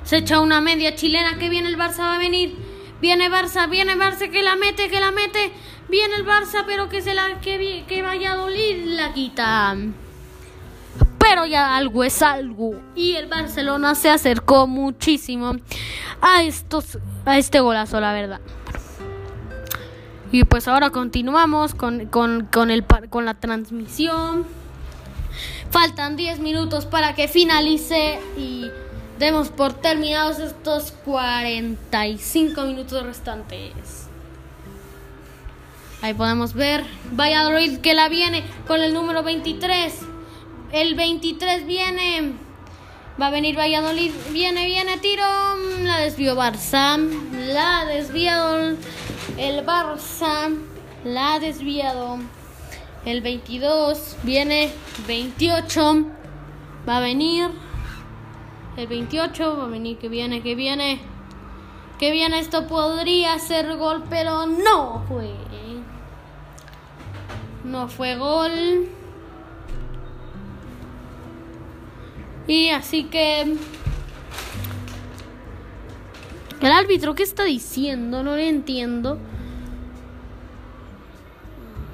Se 0.04 0.18
echa 0.18 0.38
una 0.38 0.60
media 0.60 0.94
chilena. 0.94 1.36
Que 1.36 1.48
viene 1.48 1.68
el 1.68 1.76
Barça, 1.76 1.98
va 1.98 2.14
a 2.14 2.18
venir. 2.18 2.73
Viene 3.00 3.30
Barça, 3.30 3.68
viene 3.68 3.96
Barça 3.96 4.30
que 4.30 4.42
la 4.42 4.56
mete, 4.56 4.88
que 4.88 5.00
la 5.00 5.10
mete. 5.10 5.52
Viene 5.88 6.16
el 6.16 6.24
Barça, 6.24 6.64
pero 6.66 6.88
que 6.88 7.02
se 7.02 7.14
la 7.14 7.40
que, 7.40 7.84
que 7.86 8.02
la 8.02 9.12
quita. 9.12 9.76
Pero 11.18 11.46
ya 11.46 11.76
algo 11.76 12.04
es 12.04 12.22
algo. 12.22 12.80
Y 12.94 13.14
el 13.14 13.26
Barcelona 13.26 13.94
se 13.94 14.10
acercó 14.10 14.66
muchísimo 14.66 15.56
a 16.20 16.42
estos 16.42 16.98
a 17.24 17.38
este 17.38 17.60
golazo, 17.60 18.00
la 18.00 18.12
verdad. 18.12 18.40
Y 20.32 20.44
pues 20.44 20.66
ahora 20.66 20.90
continuamos 20.90 21.74
con, 21.74 22.06
con, 22.06 22.46
con, 22.46 22.70
el, 22.70 22.84
con 23.08 23.24
la 23.24 23.34
transmisión. 23.34 24.44
Faltan 25.70 26.16
10 26.16 26.40
minutos 26.40 26.86
para 26.86 27.14
que 27.14 27.28
finalice 27.28 28.18
y 28.36 28.70
demos 29.18 29.48
por 29.48 29.72
terminados 29.74 30.38
estos 30.38 30.92
45 31.04 32.62
minutos 32.62 33.02
restantes. 33.02 34.08
Ahí 36.02 36.12
podemos 36.12 36.52
ver 36.52 36.84
Valladolid 37.18 37.78
que 37.78 37.94
la 37.94 38.08
viene 38.08 38.44
con 38.66 38.82
el 38.82 38.92
número 38.92 39.22
23. 39.22 40.00
El 40.72 40.94
23 40.96 41.66
viene. 41.66 42.32
Va 43.20 43.28
a 43.28 43.30
venir 43.30 43.56
Valladolid. 43.56 44.12
Viene, 44.30 44.66
viene, 44.66 44.98
tiro. 44.98 45.24
La 45.82 45.98
desvió 46.00 46.34
Barça. 46.36 46.98
La 47.52 47.86
desviado 47.86 48.76
el 49.38 49.64
Barça. 49.64 50.54
La 51.04 51.34
ha 51.34 51.38
desviado. 51.38 52.18
El 53.06 53.22
22 53.22 54.16
viene 54.24 54.72
28. 55.06 56.06
Va 56.86 56.98
a 56.98 57.00
venir. 57.00 57.63
El 58.76 58.88
28 58.88 59.56
va 59.56 59.64
a 59.64 59.68
venir, 59.68 59.98
que 59.98 60.08
viene, 60.08 60.42
que 60.42 60.54
viene. 60.54 61.00
Que 61.98 62.10
viene, 62.10 62.40
esto 62.40 62.66
podría 62.66 63.38
ser 63.38 63.76
gol, 63.76 64.02
pero 64.10 64.46
no 64.46 65.04
fue. 65.08 65.30
No 67.64 67.88
fue 67.88 68.16
gol. 68.16 68.88
Y 72.46 72.68
así 72.70 73.04
que... 73.04 73.56
El 76.60 76.72
árbitro, 76.72 77.14
¿qué 77.14 77.22
está 77.22 77.44
diciendo? 77.44 78.22
No 78.22 78.36
le 78.36 78.48
entiendo. 78.48 79.18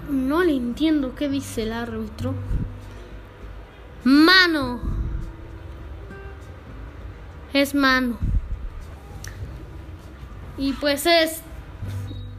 No 0.08 0.42
le 0.42 0.54
entiendo 0.54 1.14
qué 1.14 1.28
dice 1.28 1.64
el 1.64 1.72
árbitro. 1.72 2.34
Mano. 4.04 4.99
Es 7.52 7.74
mano. 7.74 8.18
Y 10.56 10.72
pues 10.74 11.06
es... 11.06 11.42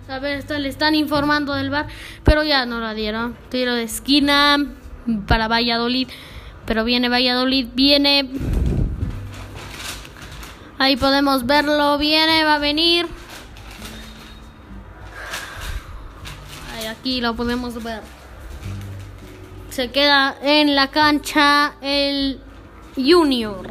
A 0.07 0.19
ver, 0.19 0.37
esto 0.37 0.57
le 0.57 0.69
están 0.69 0.93
informando 0.93 1.53
del 1.53 1.69
bar, 1.69 1.87
pero 2.23 2.43
ya 2.43 2.65
no 2.65 2.79
la 2.79 2.93
dieron. 2.93 3.35
Tiro 3.49 3.73
de 3.73 3.83
esquina 3.83 4.57
para 5.27 5.47
Valladolid. 5.47 6.07
Pero 6.65 6.83
viene 6.83 7.09
Valladolid, 7.09 7.67
viene. 7.73 8.29
Ahí 10.77 10.97
podemos 10.97 11.45
verlo, 11.45 11.97
viene, 11.97 12.43
va 12.43 12.55
a 12.55 12.59
venir. 12.59 13.07
Ahí 16.75 16.87
aquí 16.87 17.21
lo 17.21 17.35
podemos 17.35 17.81
ver. 17.83 18.01
Se 19.69 19.91
queda 19.91 20.35
en 20.41 20.75
la 20.75 20.87
cancha 20.89 21.75
el 21.81 22.39
Junior. 22.95 23.69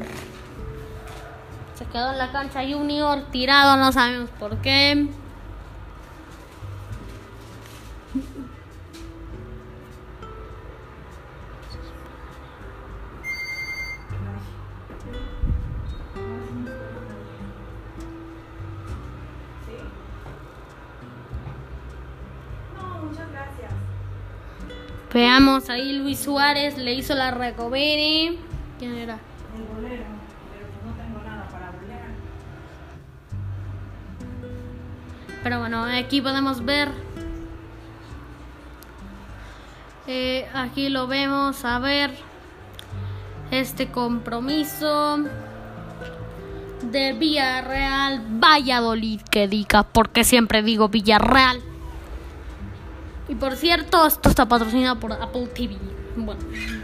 Quedó 1.93 2.13
en 2.13 2.19
la 2.19 2.31
cancha 2.31 2.61
Junior, 2.63 3.25
tirado, 3.33 3.77
no 3.77 3.91
sabemos 3.91 4.31
por 4.39 4.57
qué. 4.59 5.09
Veamos, 25.13 25.69
ahí 25.69 25.93
Luis 25.95 26.21
Suárez 26.21 26.79
le 26.79 26.95
hizo 26.95 27.15
la 27.15 27.33
recovery. 27.33 28.39
¿Quién 28.79 28.95
era? 28.95 29.19
Pero 35.43 35.59
bueno, 35.59 35.85
aquí 35.85 36.21
podemos 36.21 36.65
ver. 36.65 36.91
Eh, 40.07 40.49
aquí 40.55 40.89
lo 40.89 41.07
vemos, 41.07 41.65
a 41.65 41.79
ver. 41.79 42.11
Este 43.51 43.91
compromiso 43.91 45.19
de 46.83 47.13
Villarreal 47.13 48.23
Valladolid, 48.39 49.21
que 49.23 49.49
diga, 49.49 49.83
porque 49.83 50.25
siempre 50.25 50.63
digo 50.63 50.89
Villarreal. 50.89 51.61
Y 53.29 53.35
por 53.35 53.55
cierto, 53.57 54.07
esto 54.07 54.29
está 54.29 54.47
patrocinado 54.47 54.99
por 54.99 55.13
Apple 55.13 55.47
TV. 55.49 55.77
Bueno, 56.17 56.41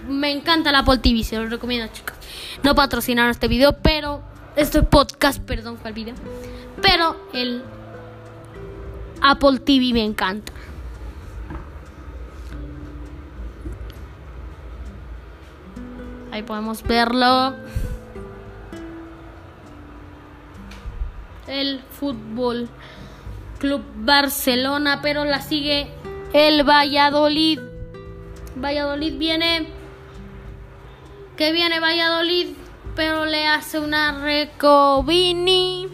me 0.09 0.31
encanta 0.31 0.71
el 0.71 0.77
Apple 0.77 0.99
TV, 0.99 1.25
se 1.25 1.37
lo 1.37 1.47
recomiendo, 1.47 1.93
chicos. 1.93 2.15
No 2.63 2.75
patrocinaron 2.75 3.31
este 3.31 3.49
video, 3.49 3.77
pero. 3.83 4.23
Este 4.55 4.83
podcast, 4.83 5.43
perdón, 5.43 5.77
fue 5.77 5.91
el 5.91 5.95
video. 5.95 6.15
Pero 6.81 7.29
el 7.35 7.63
Apple 9.23 9.61
TV 9.61 9.93
me 9.93 10.05
encanta. 10.05 10.53
Ahí 16.33 16.43
podemos 16.43 16.83
verlo. 16.83 17.55
El 21.47 21.81
Fútbol 21.99 22.69
Club 23.59 23.83
Barcelona, 23.95 25.01
pero 25.01 25.25
la 25.25 25.41
sigue 25.41 25.89
el 26.33 26.69
Valladolid. 26.69 27.61
Valladolid 28.57 29.17
viene. 29.17 29.69
Que 31.37 31.53
viene 31.53 31.81
Valladolid, 31.81 32.49
pero 32.95 33.25
le 33.25 33.47
hace 33.47 33.79
una 33.79 34.21
Recovini. 34.21 35.89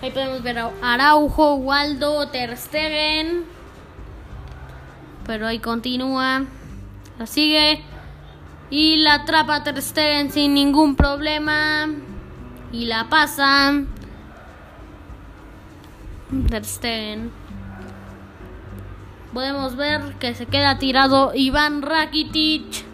Ahí 0.00 0.12
podemos 0.12 0.42
ver 0.42 0.58
a 0.58 0.70
Araujo, 0.80 1.54
Waldo, 1.56 2.28
Ter 2.28 2.56
Stegen. 2.56 3.44
Pero 5.26 5.46
ahí 5.46 5.58
continúa. 5.58 6.44
La 7.18 7.26
sigue. 7.26 7.82
Y 8.70 8.98
la 8.98 9.14
atrapa 9.14 9.64
Ter 9.64 9.82
Stegen 9.82 10.30
sin 10.30 10.54
ningún 10.54 10.94
problema. 10.94 11.88
Y 12.70 12.86
la 12.86 13.08
pasa. 13.08 13.72
Ter 16.48 16.64
Stegen. 16.64 17.32
Podemos 19.34 19.74
ver 19.74 20.14
que 20.20 20.34
se 20.34 20.46
queda 20.46 20.78
tirado 20.78 21.32
Iván 21.34 21.82
Rakitic. 21.82 22.87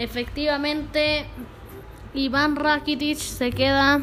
Efectivamente, 0.00 1.26
Iván 2.14 2.56
Rakitic 2.56 3.18
se 3.18 3.50
queda. 3.50 4.00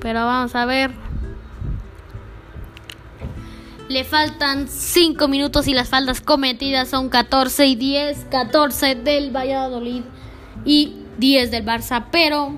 Pero 0.00 0.24
vamos 0.24 0.54
a 0.54 0.64
ver. 0.64 0.90
Le 3.90 4.04
faltan 4.04 4.68
5 4.68 5.28
minutos 5.28 5.68
y 5.68 5.74
las 5.74 5.90
faltas 5.90 6.22
cometidas 6.22 6.88
son 6.88 7.10
14 7.10 7.66
y 7.66 7.76
10. 7.76 8.26
14 8.30 8.94
del 8.94 9.30
Valladolid 9.30 10.02
y 10.64 10.94
10 11.18 11.50
del 11.50 11.66
Barça. 11.66 12.06
Pero 12.10 12.56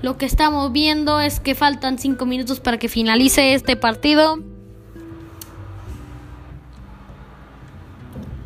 lo 0.00 0.16
que 0.16 0.26
estamos 0.26 0.70
viendo 0.70 1.18
es 1.18 1.40
que 1.40 1.56
faltan 1.56 1.98
5 1.98 2.24
minutos 2.24 2.60
para 2.60 2.78
que 2.78 2.88
finalice 2.88 3.54
este 3.54 3.74
partido. 3.74 4.38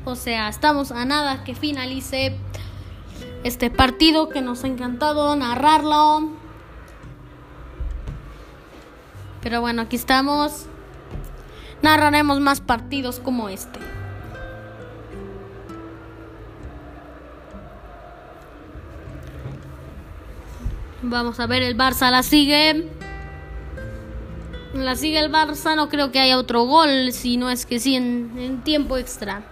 O 0.04 0.16
sea, 0.16 0.48
estamos 0.48 0.90
a 0.90 1.04
nada 1.04 1.44
que 1.44 1.54
finalice 1.54 2.36
este 3.44 3.70
partido 3.70 4.28
que 4.28 4.40
nos 4.40 4.64
ha 4.64 4.66
encantado 4.66 5.34
narrarlo. 5.36 6.30
Pero 9.42 9.60
bueno, 9.60 9.82
aquí 9.82 9.96
estamos. 9.96 10.66
Narraremos 11.82 12.40
más 12.40 12.60
partidos 12.60 13.18
como 13.18 13.48
este. 13.48 13.80
Vamos 21.02 21.40
a 21.40 21.46
ver, 21.46 21.62
el 21.62 21.76
Barça 21.76 22.10
la 22.10 22.22
sigue. 22.22 22.88
La 24.72 24.94
sigue 24.94 25.18
el 25.18 25.30
Barça, 25.30 25.74
no 25.74 25.88
creo 25.88 26.12
que 26.12 26.20
haya 26.20 26.38
otro 26.38 26.62
gol, 26.62 27.12
si 27.12 27.36
no 27.36 27.50
es 27.50 27.66
que 27.66 27.80
sí 27.80 27.96
en, 27.96 28.62
tiempo 28.64 28.96
extra. 28.96 29.42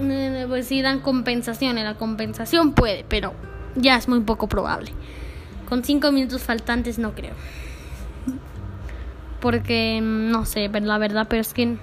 Eh, 0.00 0.46
Pues 0.48 0.66
si 0.66 0.82
dan 0.82 1.00
compensación, 1.00 1.78
en 1.78 1.84
la 1.84 1.94
compensación 1.94 2.72
puede, 2.72 3.04
pero 3.08 3.32
ya 3.74 3.96
es 3.96 4.08
muy 4.08 4.20
poco 4.20 4.48
probable. 4.48 4.92
Con 5.68 5.84
cinco 5.84 6.12
minutos 6.12 6.42
faltantes 6.42 6.98
no 6.98 7.14
creo. 7.14 7.34
Porque 9.40 10.00
mm, 10.02 10.30
no 10.30 10.44
sé, 10.44 10.68
la 10.68 10.98
verdad, 10.98 11.26
pero 11.28 11.40
es 11.40 11.52
que 11.54 11.76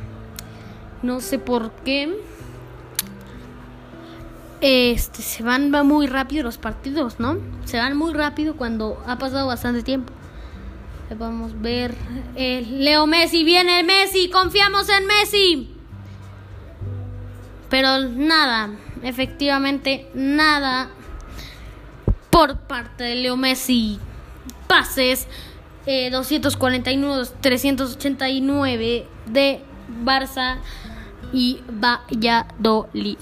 no 1.02 1.20
sé 1.20 1.40
por 1.40 1.72
qué. 1.84 2.16
Este, 4.62 5.24
se 5.24 5.42
van 5.42 5.74
va 5.74 5.82
muy 5.82 6.06
rápido 6.06 6.44
los 6.44 6.60
partidos, 6.60 7.20
¿no? 7.20 7.38
Se 7.66 7.78
van 7.78 7.98
muy 7.98 8.14
rápido 8.14 8.56
cuando 8.56 9.02
ha 9.08 9.18
pasado 9.18 9.48
bastante 9.48 9.82
tiempo. 9.82 10.14
Ahí 11.10 11.18
Podemos 11.18 11.60
ver 11.60 11.96
eh, 12.36 12.66
Leo 12.70 13.08
Messi, 13.08 13.44
viene 13.44 13.84
Messi, 13.84 14.30
confiamos 14.30 14.88
en 14.90 15.08
Messi. 15.08 15.71
Pero 17.72 18.00
nada, 18.02 18.70
efectivamente 19.02 20.10
nada 20.14 20.90
por 22.30 22.58
parte 22.60 23.06
de 23.06 23.16
Leo 23.16 23.38
Messi. 23.38 23.98
Pases 24.68 25.28
eh, 25.86 26.10
249, 26.12 27.30
389 27.40 29.08
de 29.26 29.62
Barça 30.04 30.58
y 31.32 31.62
Valladolid. 31.70 33.18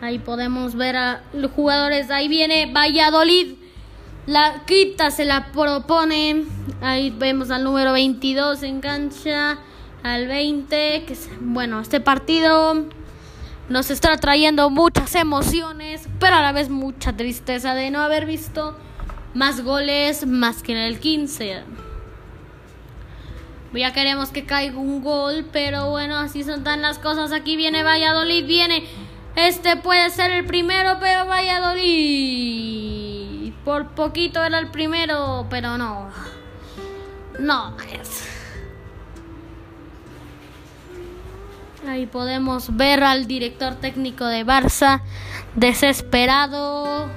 Ahí 0.00 0.18
podemos 0.18 0.74
ver 0.76 0.96
a 0.96 1.22
los 1.34 1.50
jugadores. 1.50 2.10
Ahí 2.10 2.28
viene 2.28 2.72
Valladolid. 2.72 3.65
La 4.26 4.64
quita 4.66 5.12
se 5.12 5.24
la 5.24 5.52
propone. 5.52 6.44
Ahí 6.80 7.10
vemos 7.10 7.52
al 7.52 7.62
número 7.62 7.92
22 7.92 8.64
en 8.64 8.80
cancha. 8.80 9.58
Al 10.02 10.26
20. 10.26 11.04
Que 11.06 11.12
es, 11.12 11.30
bueno, 11.40 11.80
este 11.80 12.00
partido 12.00 12.86
nos 13.68 13.90
está 13.90 14.16
trayendo 14.16 14.68
muchas 14.68 15.14
emociones. 15.14 16.08
Pero 16.18 16.34
a 16.34 16.42
la 16.42 16.50
vez 16.50 16.70
mucha 16.70 17.16
tristeza 17.16 17.74
de 17.74 17.92
no 17.92 18.00
haber 18.00 18.26
visto 18.26 18.76
más 19.34 19.62
goles 19.62 20.26
más 20.26 20.62
que 20.62 20.72
en 20.72 20.78
el 20.78 20.98
15. 20.98 21.62
Ya 23.74 23.92
queremos 23.92 24.30
que 24.30 24.44
caiga 24.44 24.76
un 24.76 25.02
gol. 25.02 25.46
Pero 25.52 25.90
bueno, 25.90 26.16
así 26.16 26.42
son 26.42 26.64
tan 26.64 26.82
las 26.82 26.98
cosas. 26.98 27.30
Aquí 27.30 27.56
viene 27.56 27.84
Valladolid. 27.84 28.44
Viene. 28.44 28.88
Este 29.36 29.76
puede 29.76 30.10
ser 30.10 30.32
el 30.32 30.46
primero, 30.46 30.96
pero 30.98 31.26
Valladolid. 31.26 33.25
Por 33.66 33.88
poquito 33.88 34.44
era 34.44 34.60
el 34.60 34.68
primero, 34.68 35.48
pero 35.50 35.76
no. 35.76 36.08
No. 37.40 37.76
Ahí 41.88 42.06
podemos 42.06 42.76
ver 42.76 43.02
al 43.02 43.26
director 43.26 43.74
técnico 43.74 44.24
de 44.24 44.46
Barça 44.46 45.02
desesperado. 45.56 47.08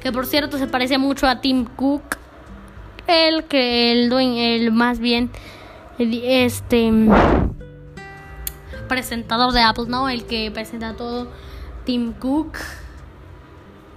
Que 0.00 0.12
por 0.12 0.26
cierto 0.26 0.58
se 0.58 0.68
parece 0.68 0.96
mucho 0.96 1.26
a 1.26 1.40
Tim 1.40 1.64
Cook. 1.64 2.04
El 3.08 3.42
que 3.42 3.90
el 3.90 4.10
dueño, 4.10 4.40
el 4.40 4.70
más 4.70 5.00
bien, 5.00 5.28
el, 5.98 6.20
este 6.22 6.92
presentador 8.86 9.52
de 9.52 9.62
Apple, 9.62 9.86
¿no? 9.88 10.08
El 10.08 10.24
que 10.24 10.52
presenta 10.52 10.94
todo. 10.94 11.32
Tim 11.84 12.12
Cook, 12.12 12.58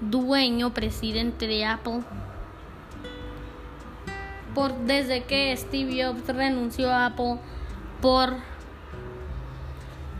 dueño, 0.01 0.73
presidente 0.73 1.47
de 1.47 1.65
Apple. 1.65 2.01
Por, 4.53 4.75
desde 4.79 5.23
que 5.23 5.55
Steve 5.55 6.03
Jobs 6.03 6.27
renunció 6.27 6.91
a 6.91 7.05
Apple 7.05 7.37
por 8.01 8.35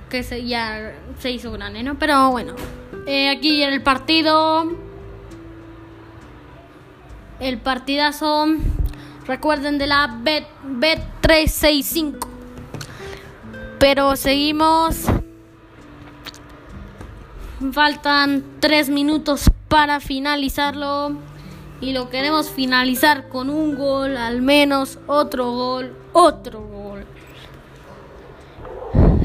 que 0.09 0.23
se, 0.23 0.45
ya 0.45 0.93
se 1.19 1.31
hizo 1.31 1.51
grande, 1.51 1.83
¿no? 1.83 1.97
Pero 1.97 2.31
bueno, 2.31 2.53
eh, 3.07 3.29
aquí 3.29 3.63
en 3.63 3.73
el 3.73 3.81
partido, 3.81 4.65
el 7.39 7.57
partidazo, 7.57 8.45
recuerden 9.25 9.77
de 9.77 9.87
la 9.87 10.17
Bet, 10.21 10.45
Bet365. 10.63 12.27
Pero 13.79 14.15
seguimos. 14.15 15.05
Faltan 17.71 18.43
tres 18.59 18.89
minutos 18.89 19.49
para 19.67 19.99
finalizarlo. 19.99 21.15
Y 21.79 21.93
lo 21.93 22.09
queremos 22.09 22.49
finalizar 22.49 23.29
con 23.29 23.49
un 23.49 23.75
gol, 23.75 24.17
al 24.17 24.41
menos 24.41 24.99
otro 25.07 25.51
gol, 25.51 25.95
otro 26.13 26.61
gol. 26.61 27.05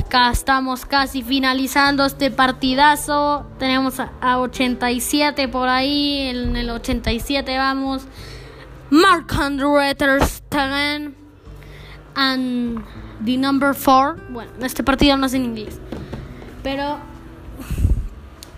Acá 0.01 0.31
estamos 0.31 0.85
casi 0.85 1.23
finalizando 1.23 2.05
este 2.05 2.31
partidazo. 2.31 3.47
Tenemos 3.59 4.01
a 4.01 4.39
87 4.39 5.49
por 5.49 5.69
ahí. 5.69 6.29
En 6.29 6.57
el 6.57 6.71
87 6.71 7.57
vamos. 7.57 8.05
Mark 8.91 9.27
Andrew 9.39 9.79
Stegen. 10.23 11.17
And 12.15 12.85
the 13.25 13.37
number 13.37 13.75
4. 13.75 14.17
Bueno, 14.31 14.53
este 14.63 14.85
partido 14.85 15.17
no 15.17 15.27
es 15.27 15.35
en 15.35 15.45
inglés. 15.45 15.81
Pero 16.63 16.99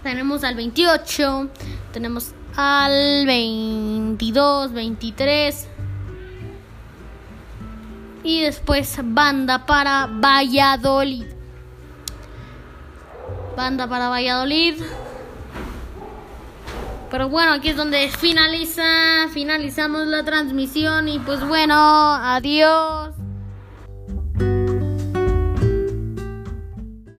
tenemos 0.03 0.44
al 0.44 0.55
28. 0.55 1.49
Tenemos 1.92 2.32
al 2.57 3.26
22, 3.26 4.72
23. 4.72 5.68
Y 8.24 8.42
después 8.42 8.99
banda 9.03 9.66
para 9.66 10.07
Valladolid. 10.07 11.26
Banda 13.57 13.88
para 13.88 14.09
Valladolid. 14.09 14.82
Pero 17.11 17.28
bueno, 17.30 17.53
aquí 17.53 17.70
es 17.70 17.76
donde 17.76 18.09
finaliza, 18.11 19.28
finalizamos 19.32 20.07
la 20.07 20.24
transmisión 20.24 21.09
y 21.09 21.18
pues 21.18 21.46
bueno, 21.46 21.74
adiós. 21.74 23.14